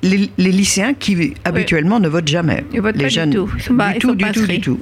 les, 0.01 0.29
lycéens 0.37 0.93
qui 0.93 1.35
habituellement 1.43 1.99
ne 1.99 2.07
votent 2.07 2.27
jamais. 2.27 2.63
Ils 2.73 2.81
votent 2.81 2.95
les 2.95 3.03
pas 3.03 3.09
jeunes, 3.09 3.29
du 3.29 3.37
tout. 3.37 3.45
du, 3.47 3.99
tout, 3.99 4.15
du 4.15 4.31
tout, 4.31 4.47
du 4.47 4.61
tout, 4.61 4.79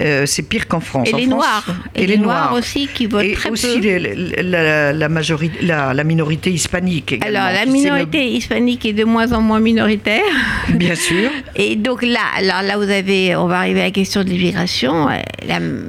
euh, 0.00 0.26
c'est 0.26 0.42
pire 0.42 0.68
qu'en 0.68 0.80
France. 0.80 1.08
Et 1.08 1.12
les 1.12 1.26
Noirs. 1.26 1.66
Et, 1.94 2.06
les, 2.06 2.18
Noirs. 2.18 2.52
aussi 2.54 2.88
qui 2.92 3.06
votent 3.06 3.24
et 3.24 3.32
très 3.32 3.50
aussi 3.50 3.80
peu. 3.80 4.42
la, 4.42 4.92
la, 4.92 5.08
majorité, 5.08 5.58
la, 5.62 6.04
minorité 6.04 6.50
hispanique 6.50 7.12
également. 7.12 7.40
Alors 7.40 7.52
la 7.52 7.66
minorité 7.66 8.26
hispanique 8.32 8.84
est 8.86 8.92
de 8.92 9.04
moins 9.04 9.32
en 9.32 9.40
moins 9.40 9.60
minoritaire. 9.60 10.22
Bien 10.70 10.94
sûr. 10.94 11.30
Et 11.56 11.76
donc 11.76 12.02
là, 12.02 12.20
alors 12.36 12.62
là 12.62 12.76
vous 12.76 12.90
avez, 12.90 13.36
on 13.36 13.46
va 13.46 13.58
arriver 13.58 13.80
à 13.80 13.84
la 13.84 13.90
question 13.90 14.24
de 14.24 14.28
l'immigration. 14.28 15.08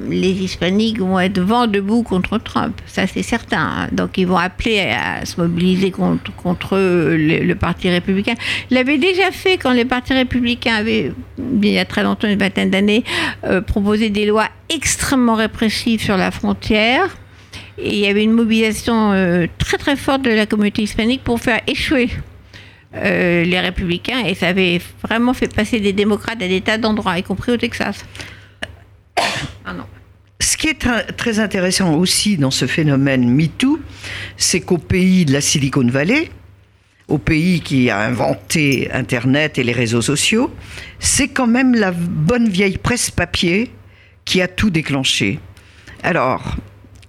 Les 0.10 0.32
hispaniques 0.32 1.00
vont 1.00 1.20
être 1.20 1.40
vent 1.40 1.68
debout 1.68 2.04
contre 2.04 2.38
Trump, 2.38 2.80
ça 2.86 3.08
c'est 3.08 3.24
certain. 3.24 3.88
Donc 3.92 4.18
ils 4.18 4.28
vont 4.28 4.38
appeler 4.38 4.80
à 4.82 5.26
se 5.26 5.40
mobiliser 5.40 5.92
contre, 5.92 6.36
contre 6.36 6.78
le, 6.78 7.54
Parti 7.54 7.90
républicain. 7.90 8.34
Il 8.70 8.76
l'avait 8.76 8.98
déjà 8.98 9.32
fait 9.32 9.58
quand 9.58 9.72
les 9.72 9.86
partis 9.86 10.14
républicains 10.14 10.76
avaient, 10.76 11.14
il 11.38 11.70
y 11.70 11.80
a 11.80 11.86
très 11.86 12.04
longtemps, 12.04 12.28
une 12.28 12.38
vingtaine 12.40 12.70
d'années, 12.70 13.04
euh, 13.46 13.62
proposé 13.62 13.93
des 13.98 14.26
lois 14.26 14.50
extrêmement 14.70 15.36
répressives 15.36 16.02
sur 16.02 16.18
la 16.18 16.32
frontière. 16.32 17.18
Et 17.78 17.90
il 17.90 18.00
y 18.00 18.08
avait 18.08 18.24
une 18.24 18.34
mobilisation 18.34 19.12
euh, 19.14 19.48
très 19.58 19.78
très 19.78 19.96
forte 19.96 20.22
de 20.22 20.30
la 20.30 20.46
communauté 20.46 20.84
hispanique 20.84 21.24
pour 21.24 21.40
faire 21.40 21.62
échouer 21.68 22.10
euh, 22.96 23.44
les 23.44 23.60
républicains. 23.60 24.26
Et 24.26 24.36
ça 24.36 24.48
avait 24.48 24.80
vraiment 25.02 25.34
fait 25.34 25.54
passer 25.54 25.80
des 25.80 25.94
démocrates 25.94 26.42
à 26.42 26.48
des 26.48 26.62
tas 26.62 26.78
d'endroits, 26.78 27.18
y 27.18 27.24
compris 27.24 27.52
au 27.52 27.58
Texas. 27.58 28.06
Ah 29.66 29.72
non. 29.72 29.86
Ce 30.42 30.58
qui 30.58 30.68
est 30.68 30.86
très 31.16 31.40
intéressant 31.40 31.96
aussi 31.96 32.36
dans 32.36 32.52
ce 32.52 32.68
phénomène 32.68 33.30
MeToo, 33.30 33.80
c'est 34.36 34.60
qu'au 34.60 34.78
pays 34.78 35.24
de 35.24 35.32
la 35.32 35.40
Silicon 35.40 35.88
Valley, 35.88 36.30
au 37.08 37.18
pays 37.18 37.62
qui 37.62 37.90
a 37.90 38.00
inventé 38.00 38.90
Internet 38.92 39.58
et 39.58 39.64
les 39.64 39.72
réseaux 39.72 40.02
sociaux, 40.02 40.54
c'est 41.00 41.30
quand 41.30 41.48
même 41.48 41.76
la 41.76 41.92
bonne 41.92 42.50
vieille 42.50 42.78
presse 42.78 43.10
papier 43.10 43.72
qui 44.26 44.42
a 44.42 44.48
tout 44.48 44.70
déclenché. 44.70 45.40
Alors, 46.04 46.56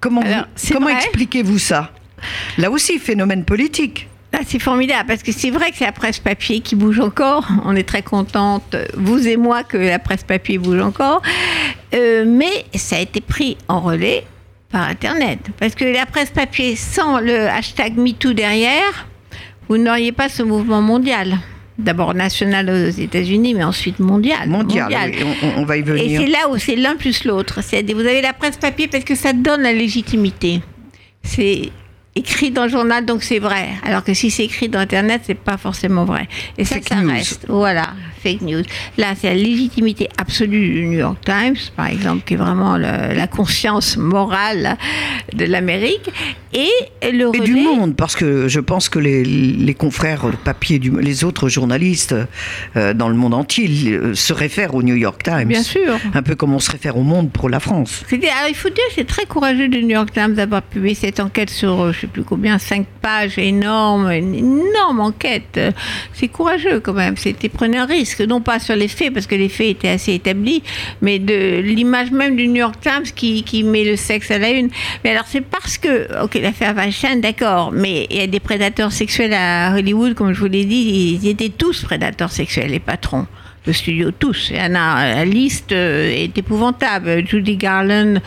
comment, 0.00 0.22
comment 0.72 0.88
expliquez-vous 0.88 1.58
ça? 1.58 1.92
Là 2.58 2.70
aussi, 2.70 2.98
phénomène 2.98 3.44
politique. 3.44 4.08
Ah, 4.32 4.40
c'est 4.44 4.58
formidable 4.58 5.06
parce 5.06 5.22
que 5.22 5.30
c'est 5.30 5.50
vrai 5.50 5.70
que 5.70 5.76
c'est 5.76 5.84
la 5.84 5.92
presse 5.92 6.18
papier 6.18 6.60
qui 6.60 6.74
bouge 6.74 6.98
encore. 6.98 7.46
On 7.64 7.76
est 7.76 7.86
très 7.88 8.02
contente, 8.02 8.74
vous 8.94 9.28
et 9.28 9.36
moi, 9.36 9.62
que 9.62 9.76
la 9.76 10.00
presse 10.00 10.24
papier 10.24 10.58
bouge 10.58 10.80
encore. 10.80 11.22
Euh, 11.94 12.24
mais 12.26 12.64
ça 12.74 12.96
a 12.96 13.00
été 13.00 13.20
pris 13.20 13.56
en 13.68 13.80
relais 13.80 14.24
par 14.70 14.88
Internet. 14.88 15.38
Parce 15.60 15.76
que 15.76 15.84
la 15.84 16.04
presse 16.04 16.30
papier, 16.30 16.74
sans 16.74 17.20
le 17.20 17.48
hashtag 17.48 17.96
MeToo 17.96 18.32
derrière, 18.32 19.06
vous 19.68 19.78
n'auriez 19.78 20.10
pas 20.10 20.28
ce 20.28 20.42
mouvement 20.42 20.82
mondial 20.82 21.38
d'abord 21.78 22.14
national 22.14 22.70
aux 22.70 22.90
États-Unis, 22.90 23.54
mais 23.54 23.64
ensuite 23.64 23.98
mondial. 23.98 24.48
Mondial, 24.48 25.12
on, 25.56 25.64
va 25.64 25.76
y 25.76 25.82
venir. 25.82 26.20
Et 26.20 26.24
c'est 26.24 26.30
là 26.30 26.48
où 26.50 26.58
c'est 26.58 26.76
l'un 26.76 26.96
plus 26.96 27.24
l'autre. 27.24 27.60
Vous 27.62 28.00
avez 28.00 28.22
la 28.22 28.32
presse 28.32 28.56
papier 28.56 28.88
parce 28.88 29.04
que 29.04 29.14
ça 29.14 29.32
donne 29.32 29.62
la 29.62 29.72
légitimité. 29.72 30.60
C'est 31.22 31.70
écrit 32.16 32.50
dans 32.50 32.64
le 32.64 32.68
journal, 32.70 33.04
donc 33.04 33.22
c'est 33.22 33.38
vrai. 33.38 33.68
Alors 33.84 34.04
que 34.04 34.14
si 34.14 34.30
c'est 34.30 34.44
écrit 34.44 34.68
dans 34.68 34.78
Internet, 34.78 35.22
c'est 35.24 35.34
pas 35.34 35.56
forcément 35.56 36.04
vrai. 36.04 36.28
Et 36.58 36.64
ça, 36.64 36.76
ça 36.86 36.96
reste. 36.96 37.46
Voilà, 37.48 37.94
fake 38.22 38.42
news. 38.42 38.62
Là, 38.98 39.14
c'est 39.20 39.28
la 39.28 39.34
légitimité 39.34 40.08
absolue 40.16 40.74
du 40.74 40.86
New 40.86 40.98
York 40.98 41.18
Times, 41.24 41.56
par 41.76 41.86
exemple, 41.86 42.22
qui 42.24 42.34
est 42.34 42.38
vraiment 42.38 42.76
la 42.76 43.26
conscience 43.26 43.96
morale 43.96 44.76
de 45.32 45.44
l'Amérique. 45.44 46.10
Et 46.52 46.70
le 47.02 47.34
Et 47.34 47.40
du 47.40 47.56
monde, 47.56 47.96
parce 47.96 48.14
que 48.14 48.46
je 48.46 48.60
pense 48.60 48.88
que 48.88 49.00
les, 49.00 49.24
les 49.24 49.74
confrères 49.74 50.30
papier, 50.44 50.78
du, 50.78 50.92
les 51.00 51.24
autres 51.24 51.48
journalistes 51.48 52.14
euh, 52.76 52.94
dans 52.94 53.08
le 53.08 53.16
monde 53.16 53.34
entier 53.34 53.68
euh, 53.88 54.14
se 54.14 54.32
réfèrent 54.32 54.74
au 54.74 54.84
New 54.84 54.94
York 54.94 55.20
Times. 55.24 55.48
Bien 55.48 55.64
sûr. 55.64 55.98
Un 56.14 56.22
peu 56.22 56.36
comme 56.36 56.54
on 56.54 56.60
se 56.60 56.70
réfère 56.70 56.96
au 56.96 57.02
monde 57.02 57.32
pour 57.32 57.48
la 57.48 57.58
France. 57.58 58.04
Alors, 58.12 58.48
il 58.48 58.54
faut 58.54 58.68
dire 58.68 58.84
que 58.88 58.94
c'est 58.94 59.06
très 59.06 59.26
courageux 59.26 59.66
du 59.66 59.82
New 59.82 59.96
York 59.96 60.12
Times 60.12 60.34
d'avoir 60.34 60.62
publié 60.62 60.94
cette 60.94 61.18
enquête 61.18 61.50
sur, 61.50 61.82
euh, 61.82 61.92
plus 62.06 62.24
combien, 62.24 62.58
cinq 62.58 62.86
pages 63.00 63.38
énormes, 63.38 64.10
une 64.10 64.34
énorme 64.34 65.00
enquête. 65.00 65.60
C'est 66.12 66.28
courageux 66.28 66.80
quand 66.80 66.92
même. 66.92 67.16
C'était 67.16 67.48
prenez 67.48 67.78
un 67.78 67.86
risque, 67.86 68.20
non 68.20 68.40
pas 68.40 68.58
sur 68.58 68.76
les 68.76 68.88
faits 68.88 69.12
parce 69.12 69.26
que 69.26 69.34
les 69.34 69.48
faits 69.48 69.68
étaient 69.68 69.88
assez 69.88 70.14
établis, 70.14 70.62
mais 71.00 71.18
de 71.18 71.60
l'image 71.60 72.10
même 72.10 72.36
du 72.36 72.48
New 72.48 72.56
York 72.56 72.76
Times 72.80 73.12
qui, 73.14 73.42
qui 73.42 73.64
met 73.64 73.84
le 73.84 73.96
sexe 73.96 74.30
à 74.30 74.38
la 74.38 74.50
une. 74.50 74.70
Mais 75.02 75.10
alors 75.10 75.26
c'est 75.26 75.40
parce 75.40 75.78
que, 75.78 76.22
ok, 76.22 76.34
l'affaire 76.34 76.74
Weinstein, 76.74 77.20
d'accord, 77.20 77.72
mais 77.72 78.06
il 78.10 78.16
y 78.16 78.20
a 78.20 78.26
des 78.26 78.40
prédateurs 78.40 78.92
sexuels 78.92 79.34
à 79.34 79.74
Hollywood, 79.74 80.14
comme 80.14 80.32
je 80.32 80.40
vous 80.40 80.46
l'ai 80.46 80.64
dit, 80.64 81.18
ils 81.22 81.28
étaient 81.28 81.48
tous 81.48 81.82
prédateurs 81.82 82.30
sexuels, 82.30 82.70
les 82.70 82.80
patrons 82.80 83.26
de 83.66 83.72
studio 83.72 84.10
tous. 84.10 84.50
Il 84.50 84.56
y 84.56 84.60
en 84.60 84.74
a, 84.74 85.14
la 85.14 85.24
liste 85.24 85.72
euh, 85.72 86.10
est 86.10 86.36
épouvantable. 86.36 87.26
Judy 87.26 87.56
Garland, 87.56 88.20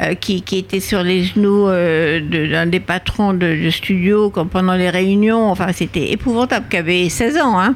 euh, 0.00 0.14
qui, 0.14 0.42
qui, 0.42 0.58
était 0.58 0.80
sur 0.80 1.02
les 1.02 1.24
genoux 1.24 1.68
euh, 1.68 2.20
d'un 2.50 2.66
des 2.66 2.80
patrons 2.80 3.32
de, 3.34 3.64
de, 3.64 3.70
studio 3.70 4.30
comme 4.30 4.48
pendant 4.48 4.74
les 4.74 4.90
réunions, 4.90 5.50
enfin 5.50 5.72
c'était 5.72 6.10
épouvantable, 6.10 6.66
qui 6.70 6.76
avait 6.76 7.08
16 7.08 7.36
ans. 7.38 7.60
Hein. 7.60 7.74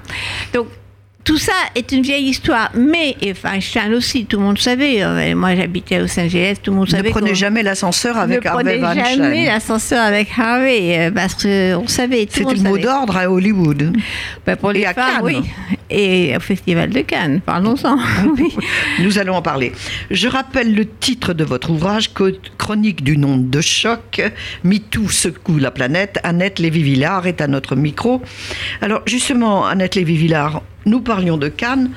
Donc 0.55 0.69
tout 1.25 1.39
ça 1.39 1.53
est 1.77 1.93
une 1.93 2.03
vieille 2.03 2.25
histoire, 2.25 2.71
mais 2.75 3.15
et 3.21 3.33
Weinstein 3.33 3.95
aussi, 3.95 4.25
tout 4.25 4.39
le 4.39 4.43
monde 4.43 4.59
savait. 4.59 5.35
Moi, 5.37 5.55
j'habitais 5.55 5.97
à 5.97 5.99
Los 6.01 6.19
Angeles, 6.19 6.57
tout 6.61 6.73
le 6.73 6.79
monde 6.79 6.89
savait. 6.91 7.11
Ne 7.11 7.15
prenez 7.15 7.35
jamais 7.37 7.63
l'ascenseur 7.63 8.17
avec 8.17 8.45
Harvey 8.45 8.81
Weinstein. 8.81 8.89
Ne 8.89 8.99
prenez 8.99 9.17
jamais 9.17 9.47
l'ascenseur 9.47 10.03
avec 10.05 10.29
Harvey, 10.37 11.13
parce 11.15 11.35
qu'on 11.35 11.87
savait. 11.87 12.27
C'était 12.29 12.55
le 12.55 12.63
mot 12.63 12.79
d'ordre 12.79 13.17
à 13.17 13.31
Hollywood. 13.31 13.93
Ben 14.45 14.57
pour 14.57 14.73
les 14.73 14.81
et 14.81 14.85
femmes, 14.85 14.95
à 14.97 15.05
Cannes. 15.05 15.21
oui. 15.23 15.79
Et 15.93 16.35
au 16.35 16.41
Festival 16.41 16.91
de 16.91 17.01
Cannes, 17.03 17.41
parlons-en. 17.45 17.99
oui. 18.39 18.55
Nous 19.01 19.19
allons 19.19 19.35
en 19.35 19.43
parler. 19.43 19.73
Je 20.11 20.27
rappelle 20.27 20.75
le 20.75 20.89
titre 20.89 21.35
de 21.35 21.45
votre 21.45 21.71
ouvrage, 21.71 22.11
Chronique 22.57 23.05
du 23.05 23.19
nom 23.19 23.37
de 23.37 23.61
choc. 23.61 24.23
MeToo 24.65 25.09
secoue 25.11 25.59
la 25.59 25.71
planète. 25.71 26.19
Annette 26.23 26.59
Lévy-Villard 26.59 27.27
est 27.27 27.43
à 27.43 27.47
notre 27.47 27.77
micro. 27.77 28.23
Alors, 28.81 29.03
justement, 29.07 29.67
Annette 29.67 29.95
Lévy-Villard, 29.95 30.63
nous 30.87 31.01
parlions 31.01 31.37
de 31.37 31.49
Cannes, 31.49 31.91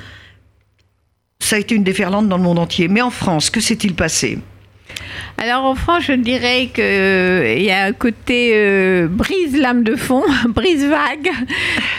ça 1.38 1.56
a 1.56 1.58
été 1.58 1.74
une 1.74 1.84
déferlante 1.84 2.28
dans 2.28 2.36
le 2.36 2.42
monde 2.42 2.58
entier. 2.58 2.88
Mais 2.88 3.00
en 3.00 3.10
France, 3.10 3.50
que 3.50 3.60
s'est-il 3.60 3.94
passé? 3.94 4.38
Alors 5.38 5.64
en 5.64 5.74
France, 5.74 6.04
je 6.08 6.12
dirais 6.12 6.70
qu'il 6.74 6.84
euh, 6.84 7.54
y 7.58 7.70
a 7.70 7.84
un 7.84 7.92
côté 7.92 8.52
euh, 8.54 9.06
brise 9.08 9.56
lame 9.56 9.82
de 9.82 9.96
fond, 9.96 10.22
brise 10.48 10.84
vague, 10.86 11.30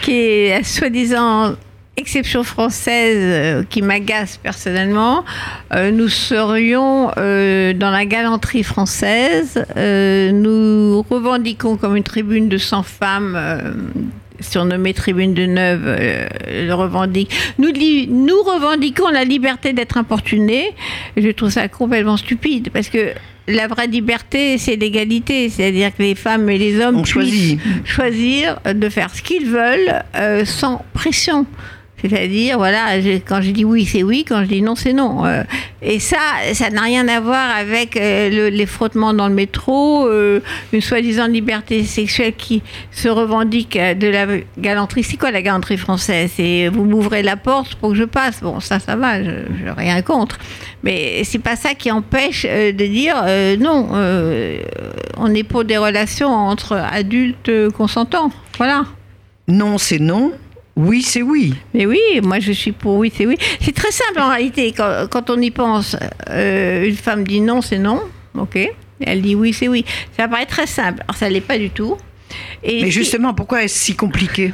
qui 0.01 0.13
est 0.13 0.63
soi-disant 0.63 1.55
exception 1.97 2.43
française 2.43 3.17
euh, 3.19 3.63
qui 3.67 3.81
m'agace 3.81 4.37
personnellement. 4.37 5.25
Euh, 5.73 5.91
nous 5.91 6.09
serions 6.09 7.11
euh, 7.17 7.73
dans 7.73 7.89
la 7.89 8.05
galanterie 8.05 8.63
française. 8.63 9.65
nous 9.75 11.01
revendiquons 11.09 11.75
comme 11.75 11.95
une 11.95 12.03
tribune 12.03 12.49
de 12.49 12.57
100 12.57 12.83
femmes 12.83 13.39
surnommée 14.39 14.93
Tribune 14.93 15.33
de 15.33 15.47
Neuve, 15.47 15.97
le 16.47 16.71
revendique. 16.73 17.31
Nous, 17.57 17.69
nous 17.71 18.43
revendiquons 18.43 19.09
la 19.09 19.23
liberté 19.23 19.73
d'être 19.73 19.97
importunés. 19.97 20.75
Je 21.17 21.29
trouve 21.31 21.49
ça 21.49 21.67
complètement 21.67 22.17
stupide 22.17 22.69
parce 22.71 22.89
que 22.89 23.13
la 23.47 23.67
vraie 23.67 23.87
liberté, 23.87 24.59
c'est 24.59 24.75
l'égalité, 24.75 25.49
c'est-à-dire 25.49 25.95
que 25.95 26.03
les 26.03 26.13
femmes 26.13 26.47
et 26.49 26.59
les 26.59 26.79
hommes 26.79 26.97
On 26.97 27.03
choisit. 27.03 27.59
choisir 27.83 28.59
de 28.71 28.89
faire 28.89 29.09
ce 29.09 29.23
qu'ils 29.23 29.47
veulent 29.47 30.45
sans 30.45 30.85
pression. 30.93 31.47
C'est-à-dire, 31.99 32.59
voilà, 32.59 33.01
je, 33.01 33.17
quand 33.17 33.41
je 33.41 33.49
dis 33.49 33.65
oui, 33.65 33.85
c'est 33.85 34.03
oui, 34.03 34.23
quand 34.23 34.41
je 34.41 34.47
dis 34.47 34.61
non, 34.61 34.75
c'est 34.75 34.93
non. 34.93 35.25
Euh, 35.25 35.43
et 35.81 35.99
ça, 35.99 36.17
ça 36.53 36.69
n'a 36.69 36.81
rien 36.81 37.07
à 37.07 37.19
voir 37.19 37.55
avec 37.57 37.97
euh, 37.97 38.29
le, 38.29 38.49
les 38.49 38.67
frottements 38.67 39.15
dans 39.15 39.27
le 39.27 39.33
métro, 39.33 40.07
euh, 40.07 40.39
une 40.73 40.81
soi-disant 40.81 41.25
liberté 41.25 41.83
sexuelle 41.83 42.33
qui 42.37 42.61
se 42.91 43.09
revendique 43.09 43.77
de 43.77 44.07
la 44.07 44.27
galanterie. 44.59 45.03
C'est 45.03 45.17
quoi 45.17 45.31
la 45.31 45.41
galanterie 45.41 45.77
française? 45.77 46.31
C'est 46.35 46.67
vous 46.67 46.85
m'ouvrez 46.85 47.23
la 47.23 47.35
porte 47.35 47.73
pour 47.75 47.89
que 47.89 47.95
je 47.95 48.03
passe? 48.03 48.41
Bon, 48.41 48.59
ça, 48.59 48.79
ça 48.79 48.95
va, 48.95 49.23
je 49.23 49.29
n'ai 49.29 49.71
rien 49.75 50.01
contre. 50.03 50.37
Mais 50.83 51.23
c'est 51.23 51.39
pas 51.39 51.55
ça 51.55 51.73
qui 51.73 51.89
empêche 51.89 52.43
de 52.43 52.85
dire 52.85 53.15
non, 53.59 53.89
on 55.17 55.33
est 55.33 55.43
pour 55.43 55.65
des 55.65 55.77
relations 55.77 56.29
entre 56.29 56.73
adultes 56.73 57.69
consentants. 57.71 58.29
Voilà. 58.57 58.85
Non, 59.47 59.79
c'est 59.79 59.99
non. 59.99 60.31
Oui, 60.77 61.01
c'est 61.01 61.24
oui. 61.24 61.55
Mais 61.74 61.88
oui, 61.88 62.00
moi 62.22 62.39
je 62.39 62.51
suis 62.51 62.72
pour 62.72 62.98
oui, 62.98 63.12
c'est 63.13 63.25
oui. 63.25 63.36
C'est 63.60 63.74
très 63.74 63.91
simple 63.91 64.19
en 64.19 64.29
réalité. 64.29 64.72
Quand, 64.77 65.07
quand 65.10 65.31
on 65.31 65.41
y 65.41 65.50
pense, 65.50 65.98
euh, 66.29 66.88
une 66.88 66.96
femme 66.96 67.24
dit 67.24 67.41
non, 67.41 67.63
c'est 67.63 67.79
non. 67.79 68.00
Ok. 68.38 68.60
Elle 69.01 69.24
dit 69.24 69.34
oui, 69.34 69.53
c'est 69.53 69.67
oui. 69.67 69.84
Ça 70.15 70.27
paraît 70.27 70.46
très 70.46 70.67
simple. 70.67 71.01
Alors 71.01 71.15
ça 71.15 71.29
l'est 71.29 71.41
pas 71.41 71.57
du 71.57 71.72
tout. 71.72 71.98
Et 72.63 72.84
Mais 72.84 72.91
justement, 72.91 73.34
pourquoi 73.34 73.63
est-ce 73.63 73.77
si 73.79 73.96
compliqué 73.96 74.53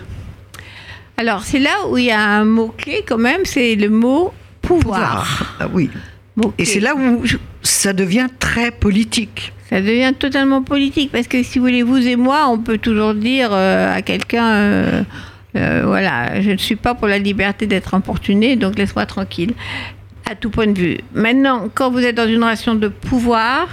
Alors 1.17 1.43
c'est 1.43 1.59
là 1.59 1.87
où 1.89 1.97
il 1.97 2.05
y 2.05 2.11
a 2.11 2.21
un 2.21 2.45
mot 2.45 2.73
clé 2.77 3.03
quand 3.05 3.17
même, 3.17 3.41
c'est 3.43 3.75
le 3.75 3.89
mot 3.89 4.33
pouvoir. 4.61 4.79
pouvoir. 4.79 5.55
Ah, 5.59 5.67
oui. 5.73 5.89
Et 6.57 6.63
c'est 6.63 6.79
là 6.79 6.95
où 6.95 7.21
ça 7.61 7.91
devient 7.91 8.27
très 8.39 8.71
politique. 8.71 9.51
Ça 9.69 9.81
devient 9.81 10.13
totalement 10.17 10.63
politique 10.63 11.11
parce 11.11 11.27
que 11.27 11.43
si 11.43 11.59
vous 11.59 11.65
voulez, 11.65 11.83
vous 11.83 12.07
et 12.07 12.15
moi, 12.15 12.47
on 12.47 12.59
peut 12.59 12.77
toujours 12.77 13.13
dire 13.13 13.49
euh, 13.51 13.93
à 13.93 14.01
quelqu'un. 14.01 14.51
Euh, 14.51 15.03
euh, 15.55 15.83
voilà, 15.85 16.41
je 16.41 16.51
ne 16.51 16.57
suis 16.57 16.75
pas 16.75 16.95
pour 16.95 17.07
la 17.07 17.19
liberté 17.19 17.67
d'être 17.67 17.93
importuné, 17.93 18.55
donc 18.55 18.77
laisse-moi 18.77 19.05
tranquille, 19.05 19.53
à 20.29 20.35
tout 20.35 20.49
point 20.49 20.67
de 20.67 20.79
vue. 20.79 20.97
Maintenant, 21.13 21.69
quand 21.73 21.91
vous 21.91 21.99
êtes 21.99 22.15
dans 22.15 22.27
une 22.27 22.43
relation 22.43 22.75
de 22.75 22.87
pouvoir, 22.87 23.67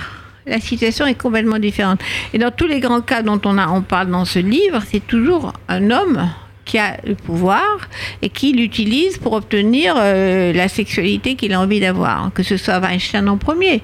la 0.47 0.61
situation 0.61 1.07
est 1.07 1.15
complètement 1.15 1.59
différente. 1.59 2.01
Et 2.33 2.39
dans 2.39 2.51
tous 2.51 2.67
les 2.67 2.81
grands 2.81 3.01
cas 3.01 3.23
dont 3.23 3.41
on, 3.45 3.57
a, 3.59 3.69
on 3.69 3.83
parle 3.83 4.11
dans 4.11 4.25
ce 4.25 4.39
livre, 4.39 4.83
c'est 4.91 5.07
toujours 5.07 5.53
un 5.69 5.91
homme 5.91 6.29
qui 6.65 6.79
a 6.79 6.97
le 7.05 7.15
pouvoir 7.15 7.89
et 8.23 8.29
qui 8.29 8.53
l'utilise 8.53 9.19
pour 9.19 9.33
obtenir 9.33 9.95
euh, 9.97 10.53
la 10.53 10.69
sexualité 10.69 11.35
qu'il 11.35 11.53
a 11.53 11.61
envie 11.61 11.81
d'avoir, 11.81 12.31
que 12.33 12.43
ce 12.43 12.57
soit 12.57 12.79
Weinstein 12.79 13.29
en 13.29 13.39
premier 13.39 13.83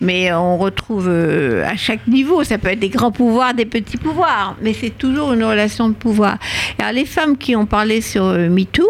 mais 0.00 0.32
on 0.32 0.58
retrouve 0.58 1.08
euh, 1.08 1.64
à 1.66 1.76
chaque 1.76 2.06
niveau, 2.06 2.44
ça 2.44 2.58
peut 2.58 2.68
être 2.68 2.78
des 2.78 2.88
grands 2.88 3.12
pouvoirs, 3.12 3.54
des 3.54 3.66
petits 3.66 3.96
pouvoirs, 3.96 4.56
mais 4.60 4.72
c'est 4.72 4.96
toujours 4.96 5.32
une 5.32 5.44
relation 5.44 5.88
de 5.88 5.94
pouvoir. 5.94 6.38
Alors 6.78 6.92
les 6.92 7.04
femmes 7.04 7.36
qui 7.36 7.56
ont 7.56 7.66
parlé 7.66 8.00
sur 8.00 8.24
euh, 8.24 8.48
MeToo, 8.48 8.88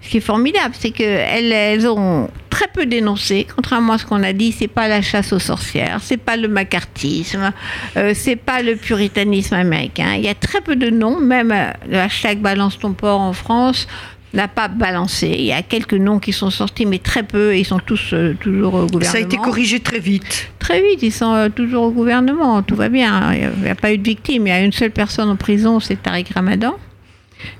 ce 0.00 0.08
qui 0.08 0.18
est 0.18 0.20
formidable, 0.20 0.74
c'est 0.78 0.90
qu'elles 0.90 1.52
elles 1.52 1.88
ont 1.88 2.28
très 2.56 2.68
peu 2.68 2.86
dénoncé, 2.86 3.46
contrairement 3.54 3.94
à 3.94 3.98
ce 3.98 4.06
qu'on 4.06 4.22
a 4.22 4.32
dit, 4.32 4.50
c'est 4.50 4.66
pas 4.66 4.88
la 4.88 5.02
chasse 5.02 5.30
aux 5.34 5.38
sorcières, 5.38 5.98
c'est 6.00 6.16
pas 6.16 6.38
le 6.38 6.48
macartisme, 6.48 7.52
euh, 7.98 8.12
c'est 8.14 8.36
pas 8.36 8.62
le 8.62 8.76
puritanisme 8.76 9.54
américain. 9.54 10.14
Il 10.16 10.24
y 10.24 10.28
a 10.28 10.34
très 10.34 10.62
peu 10.62 10.74
de 10.74 10.88
noms, 10.88 11.20
même 11.20 11.52
euh, 11.52 11.70
le 11.86 11.98
hashtag 11.98 12.38
balance 12.38 12.78
ton 12.78 12.94
port 12.94 13.20
en 13.20 13.34
France 13.34 13.86
n'a 14.36 14.48
pas 14.48 14.68
balancé. 14.68 15.28
Il 15.38 15.44
y 15.44 15.52
a 15.52 15.62
quelques 15.62 15.94
noms 15.94 16.18
qui 16.18 16.32
sont 16.32 16.50
sortis, 16.50 16.86
mais 16.86 16.98
très 16.98 17.22
peu, 17.22 17.54
et 17.54 17.60
ils 17.60 17.64
sont 17.64 17.78
tous 17.78 18.12
euh, 18.12 18.34
toujours 18.38 18.74
au 18.74 18.86
gouvernement. 18.86 19.12
Ça 19.12 19.18
a 19.18 19.20
été 19.20 19.36
corrigé 19.36 19.80
très 19.80 19.98
vite. 19.98 20.50
Très 20.58 20.82
vite, 20.82 21.02
ils 21.02 21.12
sont 21.12 21.32
euh, 21.32 21.48
toujours 21.48 21.84
au 21.84 21.90
gouvernement, 21.90 22.62
tout 22.62 22.76
va 22.76 22.88
bien. 22.88 23.32
Il 23.34 23.62
n'y 23.62 23.68
a, 23.68 23.74
pas 23.74 23.92
eu 23.92 23.98
de 23.98 24.04
victime, 24.04 24.46
il 24.46 24.50
y 24.50 24.52
a 24.52 24.60
une 24.60 24.72
seule 24.72 24.90
personne 24.90 25.28
en 25.28 25.36
prison, 25.36 25.80
c'est 25.80 26.02
Tariq 26.02 26.32
Ramadan. 26.34 26.76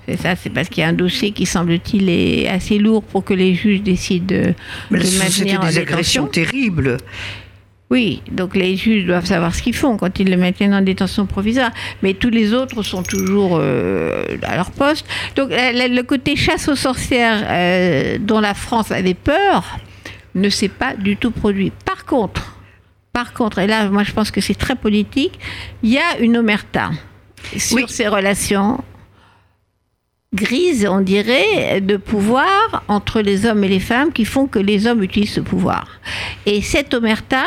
C'est 0.06 0.16
ça, 0.16 0.36
c'est 0.36 0.50
parce 0.50 0.68
qu'il 0.68 0.82
y 0.82 0.84
a 0.84 0.88
un 0.88 0.94
dossier 0.94 1.32
qui 1.32 1.46
semble-t-il 1.46 2.08
est 2.08 2.48
assez 2.48 2.78
lourd 2.78 3.02
pour 3.02 3.24
que 3.24 3.34
les 3.34 3.54
juges 3.54 3.82
décident 3.82 4.26
de, 4.26 4.54
mais 4.90 5.00
de 5.00 5.18
maintenir 5.18 5.30
C'était 5.30 5.66
des 5.66 5.78
agressions 5.78 6.26
terribles. 6.26 6.96
Oui, 7.88 8.20
donc 8.32 8.56
les 8.56 8.76
juges 8.76 9.06
doivent 9.06 9.26
savoir 9.26 9.54
ce 9.54 9.62
qu'ils 9.62 9.74
font 9.74 9.96
quand 9.96 10.18
ils 10.18 10.28
le 10.28 10.36
maintiennent 10.36 10.74
en 10.74 10.82
détention 10.82 11.26
provisoire. 11.26 11.70
Mais 12.02 12.14
tous 12.14 12.30
les 12.30 12.52
autres 12.52 12.82
sont 12.82 13.04
toujours 13.04 13.58
euh, 13.60 14.24
à 14.42 14.56
leur 14.56 14.72
poste. 14.72 15.06
Donc 15.36 15.50
le 15.50 16.02
côté 16.02 16.34
chasse 16.34 16.68
aux 16.68 16.74
sorcières 16.74 17.44
euh, 17.48 18.18
dont 18.20 18.40
la 18.40 18.54
France 18.54 18.90
avait 18.90 19.14
peur 19.14 19.78
ne 20.34 20.48
s'est 20.48 20.68
pas 20.68 20.94
du 20.94 21.16
tout 21.16 21.30
produit. 21.30 21.72
Par 21.84 22.04
contre, 22.04 22.56
par 23.12 23.32
contre, 23.32 23.60
et 23.60 23.66
là 23.68 23.88
moi 23.88 24.02
je 24.02 24.12
pense 24.12 24.30
que 24.32 24.40
c'est 24.40 24.54
très 24.54 24.74
politique, 24.74 25.38
il 25.82 25.90
y 25.90 25.98
a 25.98 26.18
une 26.18 26.36
omerta 26.36 26.90
sur 27.56 27.76
oui. 27.76 27.84
ces 27.88 28.08
relations 28.08 28.82
grise, 30.34 30.86
on 30.88 31.00
dirait, 31.00 31.80
de 31.80 31.96
pouvoir 31.96 32.84
entre 32.88 33.20
les 33.20 33.46
hommes 33.46 33.64
et 33.64 33.68
les 33.68 33.80
femmes 33.80 34.12
qui 34.12 34.24
font 34.24 34.46
que 34.46 34.58
les 34.58 34.86
hommes 34.86 35.02
utilisent 35.02 35.32
ce 35.32 35.40
pouvoir. 35.40 36.00
Et 36.44 36.60
cette 36.60 36.92
omerta, 36.94 37.44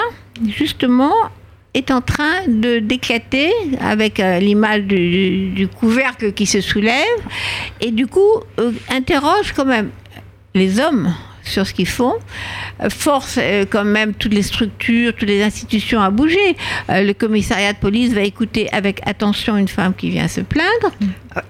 justement, 0.47 1.13
est 1.73 1.91
en 1.91 2.01
train 2.01 2.47
de 2.47 2.79
d'éclater 2.79 3.51
avec 3.79 4.19
euh, 4.19 4.39
l'image 4.39 4.83
du, 4.83 5.49
du, 5.49 5.67
couvercle 5.67 6.33
qui 6.33 6.45
se 6.45 6.61
soulève 6.61 7.05
et 7.79 7.91
du 7.91 8.07
coup 8.07 8.31
euh, 8.59 8.71
interroge 8.89 9.53
quand 9.55 9.65
même 9.65 9.89
les 10.55 10.79
hommes 10.79 11.13
sur 11.43 11.65
ce 11.65 11.73
qu'ils 11.73 11.87
font, 11.87 12.13
force 12.89 13.39
euh, 13.41 13.65
quand 13.67 13.85
même 13.85 14.13
toutes 14.13 14.33
les 14.33 14.43
structures, 14.43 15.13
toutes 15.15 15.29
les 15.29 15.41
institutions 15.41 15.99
à 15.99 16.11
bouger. 16.11 16.55
Le 16.89 17.13
commissariat 17.13 17.73
de 17.73 17.77
police 17.77 18.13
va 18.13 18.21
écouter 18.21 18.69
avec 18.71 19.01
attention 19.07 19.57
une 19.57 19.67
femme 19.67 19.95
qui 19.95 20.11
vient 20.11 20.27
se 20.27 20.41
plaindre. 20.41 20.91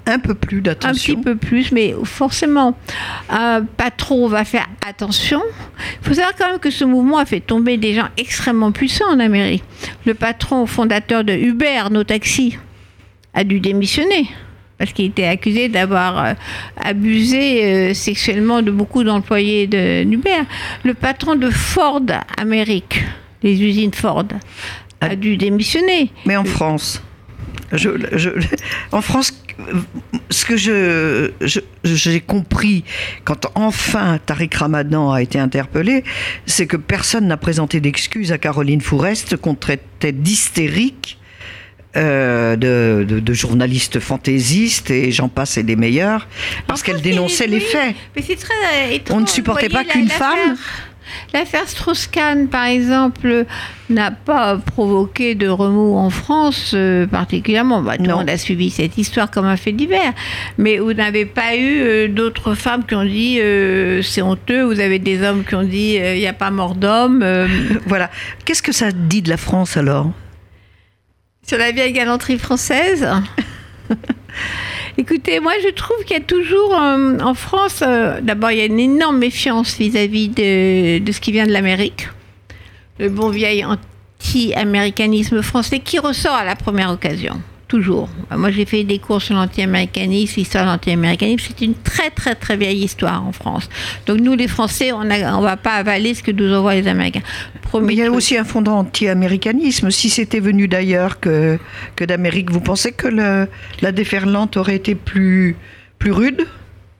Un 0.06 0.20
peu 0.20 0.36
plus 0.36 0.60
Un 0.60 0.62
petit 0.62 0.64
d'attention. 0.64 1.22
peu 1.22 1.36
plus, 1.36 1.72
mais 1.72 1.94
forcément, 2.04 2.78
un 3.30 3.64
patron 3.64 4.28
va 4.28 4.46
faire 4.46 4.68
attention. 4.90 5.42
Il 6.02 6.08
faut 6.08 6.14
savoir 6.14 6.34
quand 6.36 6.50
même 6.50 6.60
que 6.60 6.72
ce 6.72 6.84
mouvement 6.84 7.18
a 7.20 7.26
fait 7.26 7.40
tomber 7.40 7.78
des 7.78 7.94
gens 7.94 8.08
extrêmement 8.18 8.72
puissants 8.72 9.10
en 9.12 9.20
Amérique. 9.20 9.64
Le 10.06 10.14
patron 10.14 10.66
fondateur 10.66 11.24
de 11.24 11.34
Uber, 11.34 11.84
nos 11.92 12.04
taxis, 12.04 12.58
a 13.34 13.44
dû 13.44 13.60
démissionner 13.60 14.28
parce 14.78 14.94
qu'il 14.94 15.06
était 15.06 15.26
accusé 15.28 15.68
d'avoir 15.68 16.26
euh, 16.26 16.34
abusé 16.82 17.66
euh, 17.66 17.94
sexuellement 17.94 18.62
de 18.62 18.72
beaucoup 18.72 19.04
d'employés 19.04 19.68
de- 19.68 20.04
d'Uber. 20.06 20.44
Le 20.84 20.94
patron 20.94 21.36
de 21.36 21.50
Ford 21.50 22.02
Amérique, 22.38 23.04
les 23.44 23.62
usines 23.62 23.94
Ford, 23.94 24.24
a 25.02 25.16
dû 25.16 25.36
démissionner. 25.38 26.12
Mais 26.26 26.38
en 26.38 26.46
France, 26.46 27.02
je, 27.74 27.90
je- 28.14 28.30
en 28.94 29.02
France, 29.02 29.32
ce 30.30 30.46
que 30.46 30.58
je, 30.58 31.32
je- 31.42 31.60
j'ai 31.84 32.22
compris 32.22 32.84
quand 33.26 33.48
enfin 33.56 34.20
Tariq 34.26 34.56
Ramadan 34.58 35.12
a 35.12 35.22
été 35.22 35.40
interpellé, 35.40 36.04
c'est 36.46 36.68
que 36.68 36.78
personne 36.78 37.28
n'a 37.28 37.38
présenté 37.38 37.80
d'excuses 37.80 38.32
à 38.32 38.38
Caroline 38.38 38.82
Fourest 38.82 39.38
qu'on 39.38 39.56
traitait 39.56 40.12
d'hystérique. 40.12 41.18
euh, 41.98 42.56
de, 42.56 43.04
de, 43.04 43.20
de 43.20 43.34
journaliste 43.34 44.00
fantaisiste 44.00 44.92
et 44.92 45.12
j'en 45.12 45.28
passe 45.28 45.58
et 45.58 45.64
des 45.64 45.76
meilleurs 45.76 46.28
parce 46.68 46.82
En 46.82 46.86
qu'elle 46.86 47.02
dénonçait 47.02 47.48
les 47.48 47.60
faits. 47.60 47.96
Mais 48.16 48.22
c'est 48.26 48.36
très 48.36 48.54
euh. 48.64 49.10
On 49.10 49.22
ne 49.22 49.26
supportait 49.26 49.70
pas 49.70 49.84
qu'une 49.84 50.08
femme 50.08 50.56
L'affaire 51.34 51.68
Strauss-Kahn, 51.68 52.48
par 52.48 52.66
exemple, 52.66 53.46
n'a 53.90 54.12
pas 54.12 54.58
provoqué 54.58 55.36
de 55.36 55.48
remous 55.48 55.96
en 55.96 56.10
France 56.10 56.72
euh, 56.74 57.08
particulièrement. 57.08 57.82
Bah, 57.82 57.98
tout 57.98 58.04
le 58.04 58.14
monde 58.14 58.30
a 58.30 58.38
suivi 58.38 58.70
cette 58.70 58.98
histoire 58.98 59.32
comme 59.32 59.46
un 59.46 59.58
fait 59.58 59.72
divers. 59.72 60.14
Mais 60.58 60.78
vous 60.78 60.94
n'avez 60.94 61.26
pas 61.26 61.56
eu 61.56 61.82
euh, 61.82 62.08
d'autres 62.08 62.56
femmes 62.56 62.86
qui 62.86 62.96
ont 62.96 63.06
dit 63.06 63.40
euh, 63.40 64.02
c'est 64.02 64.22
honteux. 64.22 64.64
Vous 64.64 64.80
avez 64.80 65.00
des 65.00 65.24
hommes 65.24 65.44
qui 65.44 65.56
ont 65.56 65.64
dit 65.64 65.96
il 65.96 66.20
n'y 66.20 66.28
a 66.28 66.34
pas 66.34 66.52
mort 66.52 66.76
d'homme. 66.76 67.26
Voilà. 67.86 68.10
Qu'est-ce 68.46 68.62
que 68.62 68.72
ça 68.72 68.92
dit 68.92 69.22
de 69.22 69.30
la 69.30 69.38
France 69.38 69.78
alors? 69.78 70.12
Sur 71.48 71.58
la 71.58 71.72
vieille 71.72 71.94
galanterie 71.94 72.38
française? 72.38 73.08
Écoutez, 75.00 75.40
moi 75.40 75.54
je 75.64 75.70
trouve 75.70 76.04
qu'il 76.04 76.18
y 76.18 76.20
a 76.20 76.24
toujours 76.24 76.74
euh, 76.74 77.20
en 77.20 77.34
France, 77.34 77.82
euh, 77.88 78.20
d'abord 78.20 78.52
il 78.52 78.58
y 78.58 78.62
a 78.62 78.66
une 78.66 78.82
énorme 78.82 79.18
méfiance 79.18 79.78
vis-à-vis 79.78 80.28
de, 80.28 81.00
de 81.00 81.12
ce 81.14 81.22
qui 81.22 81.32
vient 81.32 81.48
de 81.48 81.54
l'Amérique. 81.54 82.10
Le 83.00 83.08
bon 83.08 83.30
vieil 83.30 83.64
anti-américanisme 83.64 85.42
français 85.42 85.80
qui 85.80 86.00
ressort 86.00 86.34
à 86.34 86.44
la 86.44 86.58
première 86.58 86.92
occasion. 86.92 87.42
Toujours. 87.70 88.10
Moi, 88.36 88.50
j'ai 88.50 88.66
fait 88.66 88.84
des 88.84 88.98
cours 88.98 89.22
sur 89.22 89.36
l'anti-américanisme, 89.36 90.34
l'histoire 90.38 90.66
de 90.66 90.72
l'anti-américanisme. 90.72 91.46
C'est 91.56 91.64
une 91.64 91.76
très, 91.76 92.10
très, 92.10 92.34
très 92.34 92.58
vieille 92.58 92.84
histoire 92.84 93.24
en 93.24 93.32
France. 93.32 93.70
Donc, 94.08 94.20
nous, 94.22 94.34
les 94.36 94.48
Français, 94.48 94.92
on 94.92 95.04
ne 95.04 95.44
va 95.44 95.56
pas 95.56 95.74
avaler 95.76 96.16
ce 96.16 96.24
que 96.24 96.32
nous 96.32 96.52
envoient 96.52 96.74
les 96.74 96.88
Américains. 96.88 97.22
Premier 97.62 97.86
Mais 97.86 97.94
il 97.94 97.98
y 98.00 98.02
a 98.02 98.06
truc. 98.06 98.18
aussi 98.18 98.38
un 98.38 98.44
fondant 98.44 98.80
anti-américanisme. 98.80 99.92
Si 99.92 100.10
c'était 100.10 100.40
venu 100.40 100.68
d'ailleurs 100.68 101.20
que, 101.20 101.60
que 101.96 102.04
d'Amérique, 102.06 102.50
vous 102.50 102.60
pensez 102.60 102.92
que 102.92 103.08
le- 103.08 103.48
la 103.82 103.92
déferlante 103.92 104.58
aurait 104.58 104.76
été 104.78 104.96
plus, 104.96 105.56
plus 106.00 106.12
rude? 106.12 106.48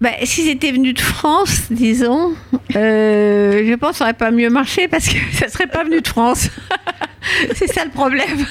Bah, 0.02 0.12
si 0.24 0.44
c'était 0.44 0.72
venu 0.72 0.94
de 0.94 1.02
France, 1.02 1.64
disons, 1.72 2.34
euh, 2.76 3.64
je 3.68 3.74
pense 3.74 3.94
que 3.94 3.98
ça 3.98 4.04
n'aurait 4.06 4.14
pas 4.14 4.30
mieux 4.30 4.52
marché 4.52 4.88
parce 4.88 5.08
que 5.10 5.18
ça 5.34 5.48
serait 5.50 5.66
pas 5.68 5.84
venu 5.84 6.00
de 6.02 6.08
France. 6.08 6.48
c'est 7.56 7.68
ça 7.74 7.84
le 7.86 7.92
problème. 7.92 8.46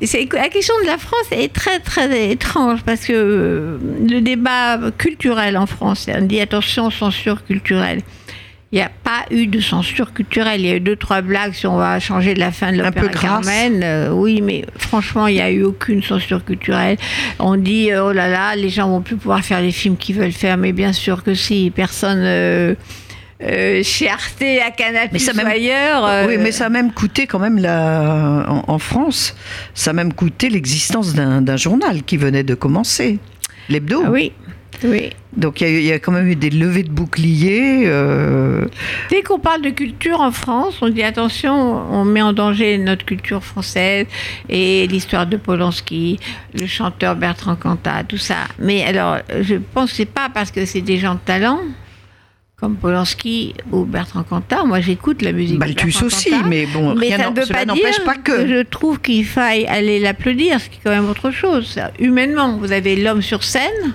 La 0.00 0.48
question 0.48 0.74
de 0.82 0.86
la 0.86 0.98
France 0.98 1.26
est 1.30 1.52
très 1.52 1.78
très 1.80 2.30
étrange 2.30 2.82
parce 2.84 3.04
que 3.04 3.12
euh, 3.12 3.78
le 4.08 4.20
débat 4.20 4.78
culturel 4.96 5.56
en 5.56 5.66
France, 5.66 6.06
on 6.14 6.22
dit 6.22 6.40
attention 6.40 6.90
censure 6.90 7.44
culturelle. 7.44 8.00
Il 8.72 8.76
n'y 8.76 8.82
a 8.82 8.90
pas 9.02 9.24
eu 9.32 9.48
de 9.48 9.60
censure 9.60 10.12
culturelle. 10.12 10.60
Il 10.60 10.66
y 10.66 10.70
a 10.70 10.76
eu 10.76 10.80
deux, 10.80 10.94
trois 10.94 11.22
blagues 11.22 11.54
si 11.54 11.66
on 11.66 11.76
va 11.76 11.98
changer 11.98 12.34
de 12.34 12.38
la 12.38 12.52
fin 12.52 12.70
de 12.72 12.80
l'opéra. 12.80 13.08
Carmen. 13.08 13.82
Euh, 13.82 14.10
oui, 14.10 14.40
mais 14.40 14.64
franchement, 14.78 15.26
il 15.26 15.34
n'y 15.34 15.40
a 15.40 15.50
eu 15.50 15.64
aucune 15.64 16.04
censure 16.04 16.44
culturelle. 16.44 16.96
On 17.40 17.56
dit, 17.56 17.90
euh, 17.90 18.04
oh 18.04 18.12
là 18.12 18.28
là, 18.28 18.54
les 18.54 18.68
gens 18.68 18.88
vont 18.88 19.00
plus 19.00 19.16
pouvoir 19.16 19.44
faire 19.44 19.60
les 19.60 19.72
films 19.72 19.96
qu'ils 19.96 20.14
veulent 20.14 20.30
faire. 20.30 20.56
Mais 20.56 20.72
bien 20.72 20.92
sûr 20.92 21.24
que 21.24 21.34
si. 21.34 21.72
Personne 21.74 22.22
euh, 22.22 22.74
euh, 23.42 23.82
chez 23.82 24.08
Arte, 24.08 24.42
à 24.66 24.70
Canal+, 24.70 25.08
Mais 25.12 25.18
ça 25.18 25.32
ou 25.34 25.46
ailleurs... 25.46 26.04
euh, 26.06 26.26
Oui, 26.26 26.36
mais 26.38 26.52
ça 26.52 26.66
a 26.66 26.68
même 26.68 26.92
coûté 26.92 27.26
quand 27.26 27.38
même 27.38 27.58
la, 27.58 28.44
en, 28.48 28.64
en 28.66 28.78
France, 28.78 29.34
ça 29.74 29.90
a 29.90 29.92
même 29.94 30.12
coûté 30.12 30.48
l'existence 30.50 31.14
d'un 31.14 31.56
journal 31.56 32.02
qui 32.02 32.16
venait 32.16 32.42
de 32.44 32.54
commencer, 32.54 33.18
l'hebdo. 33.68 34.02
ah 34.04 34.10
oui, 34.10 34.32
oui. 34.84 35.10
Donc 35.36 35.60
il 35.60 35.68
y, 35.68 35.70
a 35.70 35.72
eu- 35.72 35.78
il 35.78 35.84
y 35.86 35.92
a 35.92 35.98
quand 36.00 36.10
même 36.12 36.26
eu 36.26 36.34
des 36.36 36.50
levées 36.50 36.82
de 36.82 36.90
boucliers. 36.90 37.82
euh, 37.86 38.66
Dès 39.10 39.22
qu'on 39.22 39.38
parle 39.38 39.62
de 39.62 39.70
culture 39.70 40.20
en 40.20 40.32
France, 40.32 40.78
on 40.82 40.88
dit 40.88 41.02
attention, 41.04 41.54
on 41.54 42.04
met 42.04 42.20
en 42.22 42.32
danger 42.32 42.78
notre 42.78 43.04
culture 43.04 43.44
française 43.44 44.06
et 44.48 44.86
l'histoire 44.88 45.26
de 45.26 45.36
Polanski, 45.36 46.18
le 46.58 46.66
chanteur 46.66 47.14
Bertrand 47.16 47.54
Cantat, 47.56 48.04
tout 48.08 48.16
ça. 48.18 48.36
Mais 48.58 48.82
alors, 48.84 49.18
je 49.40 49.54
pense 49.54 49.90
que 49.90 49.96
c'est 49.98 50.04
pas 50.04 50.28
parce 50.32 50.50
que 50.50 50.64
c'est 50.66 50.80
des 50.80 50.98
gens 50.98 51.14
de 51.14 51.20
talent 51.24 51.60
comme 52.60 52.76
Polanski 52.76 53.54
ou 53.72 53.84
Bertrand 53.84 54.22
Cantat. 54.22 54.64
Moi, 54.64 54.80
j'écoute 54.80 55.22
la 55.22 55.32
musique. 55.32 55.54
de 55.54 55.60
Balthus 55.60 55.86
Bertrand 55.86 56.06
aussi, 56.06 56.30
Cantat, 56.30 56.48
mais 56.48 56.66
bon, 56.66 56.94
mais 56.94 57.06
rien 57.08 57.18
ça 57.18 57.30
ne 57.30 57.44
cela 57.44 57.64
n'empêche 57.64 58.04
pas 58.04 58.16
que. 58.16 58.46
je 58.46 58.62
trouve 58.62 59.00
qu'il 59.00 59.24
faille 59.24 59.66
aller 59.66 59.98
l'applaudir, 59.98 60.60
ce 60.60 60.68
qui 60.68 60.76
est 60.76 60.80
quand 60.84 60.90
même 60.90 61.08
autre 61.08 61.30
chose. 61.30 61.78
Humainement, 61.98 62.58
vous 62.58 62.72
avez 62.72 62.96
l'homme 62.96 63.22
sur 63.22 63.44
scène, 63.44 63.94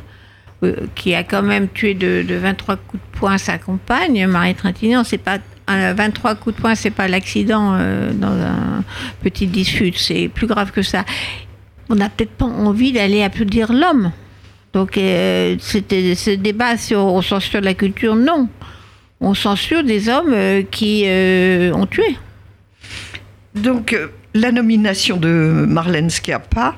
euh, 0.64 0.76
qui 0.96 1.14
a 1.14 1.24
quand 1.24 1.44
même 1.44 1.68
tué 1.70 1.94
de, 1.94 2.24
de 2.28 2.36
23 2.36 2.78
coups 2.78 3.04
de 3.04 3.20
poing 3.20 3.38
sa 3.38 3.60
compagne, 3.60 4.26
Marie 4.26 4.56
Trintignant. 4.56 5.04
C'est 5.04 5.20
pas 5.20 5.38
un 5.68 5.94
23 5.94 6.36
coups 6.36 6.56
de 6.56 6.62
poing, 6.62 6.76
c'est 6.76 6.92
pas 6.92 7.08
l'accident 7.08 7.76
euh, 7.76 8.12
dans 8.14 8.32
un 8.32 8.84
petite 9.22 9.52
dispute, 9.52 9.98
c'est 9.98 10.28
plus 10.28 10.48
grave 10.48 10.72
que 10.72 10.82
ça. 10.82 11.06
On 11.90 11.96
n'a 11.96 12.10
peut-être 12.10 12.32
pas 12.32 12.46
envie 12.46 12.92
d'aller 12.92 13.22
applaudir 13.22 13.72
l'homme. 13.72 14.12
Donc, 14.76 14.98
euh, 14.98 15.56
c'était 15.60 16.16
ce 16.16 16.32
débat 16.32 16.76
sur 16.76 17.00
on 17.00 17.22
censure 17.22 17.62
la 17.62 17.74
culture, 17.74 18.14
non. 18.14 18.50
On 19.22 19.34
censure 19.34 19.86
des 19.86 20.10
hommes 20.10 20.34
euh, 20.34 20.64
qui 20.70 21.04
euh, 21.06 21.72
ont 21.72 21.86
tué. 21.86 22.18
Donc 23.56 23.98
la 24.34 24.52
nomination 24.52 25.16
de 25.16 25.66
Marlène 25.66 26.10
Schiappa 26.10 26.76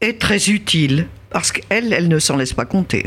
est 0.00 0.18
très 0.18 0.48
utile 0.48 1.06
parce 1.28 1.52
qu'elle, 1.52 1.92
elle 1.92 2.08
ne 2.08 2.18
s'en 2.18 2.38
laisse 2.38 2.54
pas 2.54 2.64
compter. 2.64 3.04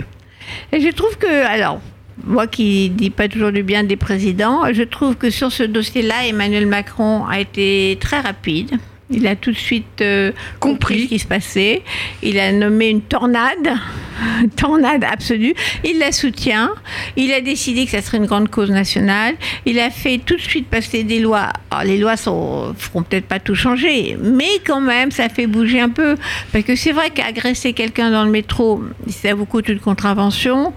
Et 0.71 0.81
je 0.81 0.89
trouve 0.89 1.17
que, 1.17 1.43
alors, 1.47 1.81
moi 2.23 2.45
qui 2.45 2.91
dis 2.91 3.09
pas 3.09 3.27
toujours 3.27 3.51
du 3.51 3.63
bien 3.63 3.83
des 3.83 3.95
présidents, 3.95 4.71
je 4.71 4.83
trouve 4.83 5.15
que 5.15 5.31
sur 5.31 5.51
ce 5.51 5.63
dossier-là, 5.63 6.27
Emmanuel 6.27 6.67
Macron 6.67 7.25
a 7.25 7.39
été 7.39 7.97
très 7.99 8.19
rapide. 8.19 8.77
Il 9.11 9.27
a 9.27 9.35
tout 9.35 9.51
de 9.51 9.57
suite 9.57 10.01
euh, 10.01 10.31
compris. 10.59 10.75
Compris. 10.75 11.03
ce 11.03 11.07
qui 11.09 11.19
se 11.19 11.27
passait. 11.27 11.83
Il 12.23 12.39
a 12.39 12.51
nommé 12.51 12.89
une 12.89 13.01
tornade, 13.01 13.69
tornade 14.55 15.03
absolue. 15.03 15.53
Il 15.83 15.99
la 15.99 16.11
soutient. 16.11 16.71
Il 17.15 17.31
a 17.31 17.41
décidé 17.41 17.85
que 17.85 17.91
ça 17.91 18.01
serait 18.01 18.17
une 18.17 18.25
grande 18.25 18.49
cause 18.49 18.71
nationale. 18.71 19.35
Il 19.65 19.79
a 19.79 19.91
fait 19.91 20.17
tout 20.17 20.35
de 20.35 20.41
suite 20.41 20.67
passer 20.67 21.03
des 21.03 21.19
lois. 21.19 21.49
Alors, 21.69 21.83
les 21.83 21.97
lois 21.97 22.13
ne 22.13 22.73
feront 22.73 23.03
peut-être 23.03 23.27
pas 23.27 23.39
tout 23.39 23.55
changer, 23.55 24.17
mais 24.21 24.59
quand 24.65 24.81
même, 24.81 25.11
ça 25.11 25.29
fait 25.29 25.47
bouger 25.47 25.79
un 25.79 25.89
peu. 25.89 26.15
Parce 26.51 26.65
que 26.65 26.75
c'est 26.75 26.91
vrai 26.91 27.11
qu'agresser 27.11 27.73
quelqu'un 27.73 28.09
dans 28.09 28.25
le 28.25 28.31
métro, 28.31 28.83
ça 29.07 29.35
vous 29.35 29.45
coûte 29.45 29.69
une 29.69 29.79
contravention 29.79 30.73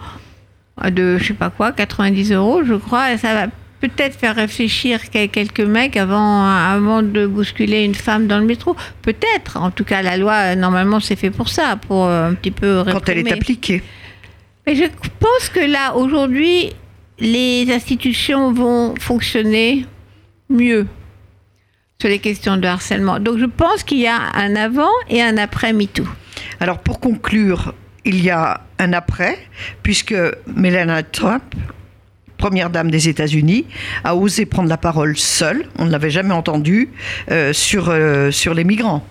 de, 0.85 1.19
je 1.19 1.25
sais 1.25 1.35
pas 1.35 1.51
quoi, 1.51 1.73
90 1.73 2.33
euros, 2.33 2.63
je 2.65 2.75
crois, 2.75 3.17
ça 3.17 3.35
va 3.35 3.47
peut-être 3.81 4.19
faire 4.19 4.35
réfléchir 4.37 5.01
quel- 5.11 5.29
quelques 5.29 5.61
mecs 5.61 5.97
avant, 5.97 6.45
avant 6.47 7.03
de 7.03 7.27
bousculer 7.27 7.85
une 7.85 7.95
femme 7.95 8.27
dans 8.27 8.39
le 8.39 8.45
métro. 8.47 8.77
Peut-être. 9.03 9.57
En 9.57 9.71
tout 9.71 9.85
cas, 9.85 10.03
la 10.03 10.17
loi, 10.17 10.35
euh, 10.35 10.55
normalement, 10.55 11.01
c'est 11.01 11.17
fait 11.17 11.31
pour 11.31 11.49
ça, 11.49 11.77
pour 11.77 12.07
euh, 12.07 12.31
un 12.31 12.35
petit 12.35 12.51
peu 12.51 12.83
Quand 12.85 13.09
elle 13.09 13.19
est 13.19 13.23
réprimer. 13.23 13.33
appliquée. 13.33 13.83
Mais 14.67 14.75
je 14.75 14.85
pense 15.21 15.49
que 15.49 15.61
là, 15.61 15.95
aujourd'hui, 15.95 16.73
les 17.19 17.67
institutions 17.73 18.53
vont 18.53 18.95
fonctionner 19.01 19.87
mieux 20.51 20.87
sur 22.01 22.09
les 22.09 22.19
questions 22.21 22.57
de 22.57 22.67
harcèlement. 22.67 23.19
Donc 23.19 23.39
je 23.39 23.45
pense 23.47 23.83
qu'il 23.83 23.99
y 23.99 24.07
a 24.07 24.19
un 24.35 24.55
avant 24.57 24.91
et 25.09 25.21
un 25.23 25.37
après 25.37 25.73
MeToo. 25.73 26.07
Alors 26.61 26.79
pour 26.79 27.01
conclure, 27.01 27.75
il 28.05 28.23
y 28.23 28.31
a 28.31 28.61
un 28.79 28.93
après, 28.93 29.37
puisque 29.83 30.15
Melania 30.47 31.03
Trump, 31.03 31.43
première 32.39 32.71
dame 32.71 32.91
des 32.91 33.09
États-Unis, 33.09 33.67
a 34.05 34.17
osé 34.17 34.47
prendre 34.47 34.69
la 34.69 34.79
parole 34.79 35.19
seule, 35.19 35.67
on 35.79 35.85
ne 35.85 35.91
l'avait 35.91 36.11
jamais 36.11 36.33
entendue, 36.33 36.89
euh, 37.31 37.53
sur, 37.53 37.89
euh, 37.91 38.31
sur 38.31 38.55
les 38.55 38.65
migrants. 38.65 39.05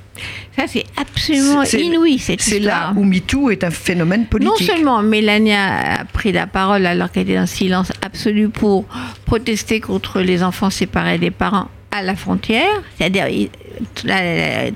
Ça, 0.56 0.64
c'est 0.66 0.86
absolument 1.00 1.62
inouï, 1.64 2.18
cette 2.18 2.42
C'est 2.42 2.58
là 2.60 2.92
où 2.96 3.04
MeToo 3.04 3.52
est 3.52 3.64
un 3.64 3.70
phénomène 3.70 4.22
Non 4.22 4.28
politique. 4.28 4.68
seulement 4.68 5.04
Mélania 5.04 6.00
a 6.02 6.06
pris 6.06 6.32
la 6.32 6.48
parole 6.48 6.88
alors 6.88 7.12
qu'elle 7.12 7.24
était 7.24 7.36
dans 7.36 7.42
le 7.42 7.46
silence 7.48 7.92
absolu 8.04 8.50
pour 8.50 8.86
protester 9.26 9.80
contre 9.80 10.22
les 10.22 10.42
enfants 10.42 10.72
séparés 10.72 11.20
des 11.20 11.30
parents 11.30 11.70
à 11.98 12.02
la 12.02 12.16
frontière, 12.16 12.82
c'est-à-dire 12.98 13.28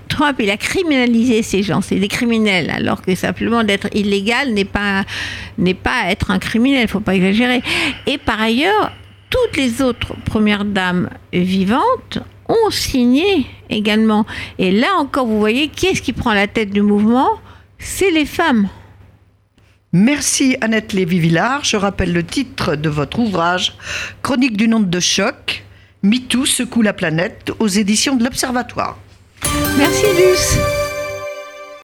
Trump 0.08 0.36
il 0.40 0.50
a 0.50 0.58
criminalisé 0.58 1.42
ces 1.44 1.64
gens, 1.64 1.82
c'est 1.82 1.96
des 1.96 2.08
criminels, 2.08 2.70
alors 2.70 3.02
que 3.02 3.16
simplement 3.16 3.64
d'être 3.64 3.88
illégal 3.96 4.54
n'est 4.54 4.66
pas 4.66 5.06
pas 5.84 6.12
être 6.12 6.32
un 6.32 6.40
criminel, 6.40 6.88
faut 6.88 7.00
pas 7.00 7.16
exagérer. 7.16 7.62
Et 8.06 8.18
par 8.18 8.40
ailleurs, 8.42 8.92
toutes 9.30 9.58
les 9.58 9.82
autres 9.82 10.14
premières 10.26 10.66
dames 10.66 11.10
vivantes 11.34 12.20
ont 12.50 12.70
signé 12.70 13.48
également. 13.70 14.26
Et 14.60 14.72
là 14.72 14.90
encore, 15.00 15.26
vous 15.26 15.40
voyez, 15.40 15.70
qui 15.70 15.88
est-ce 15.88 16.02
qui 16.02 16.14
prend 16.14 16.34
la 16.34 16.48
tête 16.48 16.70
du 16.72 16.82
mouvement? 16.82 17.30
C'est 17.80 18.12
les 18.12 18.26
femmes. 18.26 18.68
Merci 19.94 20.58
Annette 20.62 20.94
Lévy-Villard. 20.94 21.64
Je 21.64 21.78
rappelle 21.78 22.14
le 22.14 22.24
titre 22.24 22.76
de 22.76 22.90
votre 22.90 23.20
ouvrage, 23.20 23.74
Chronique 24.22 24.58
d'une 24.58 24.74
onde 24.74 24.90
de 24.90 25.00
choc. 25.00 25.64
MeToo 26.04 26.48
secoue 26.48 26.82
la 26.82 26.94
planète 26.94 27.52
aux 27.60 27.68
éditions 27.68 28.16
de 28.16 28.24
l'Observatoire. 28.24 28.98
Merci 29.78 30.06
Luce. 30.18 30.81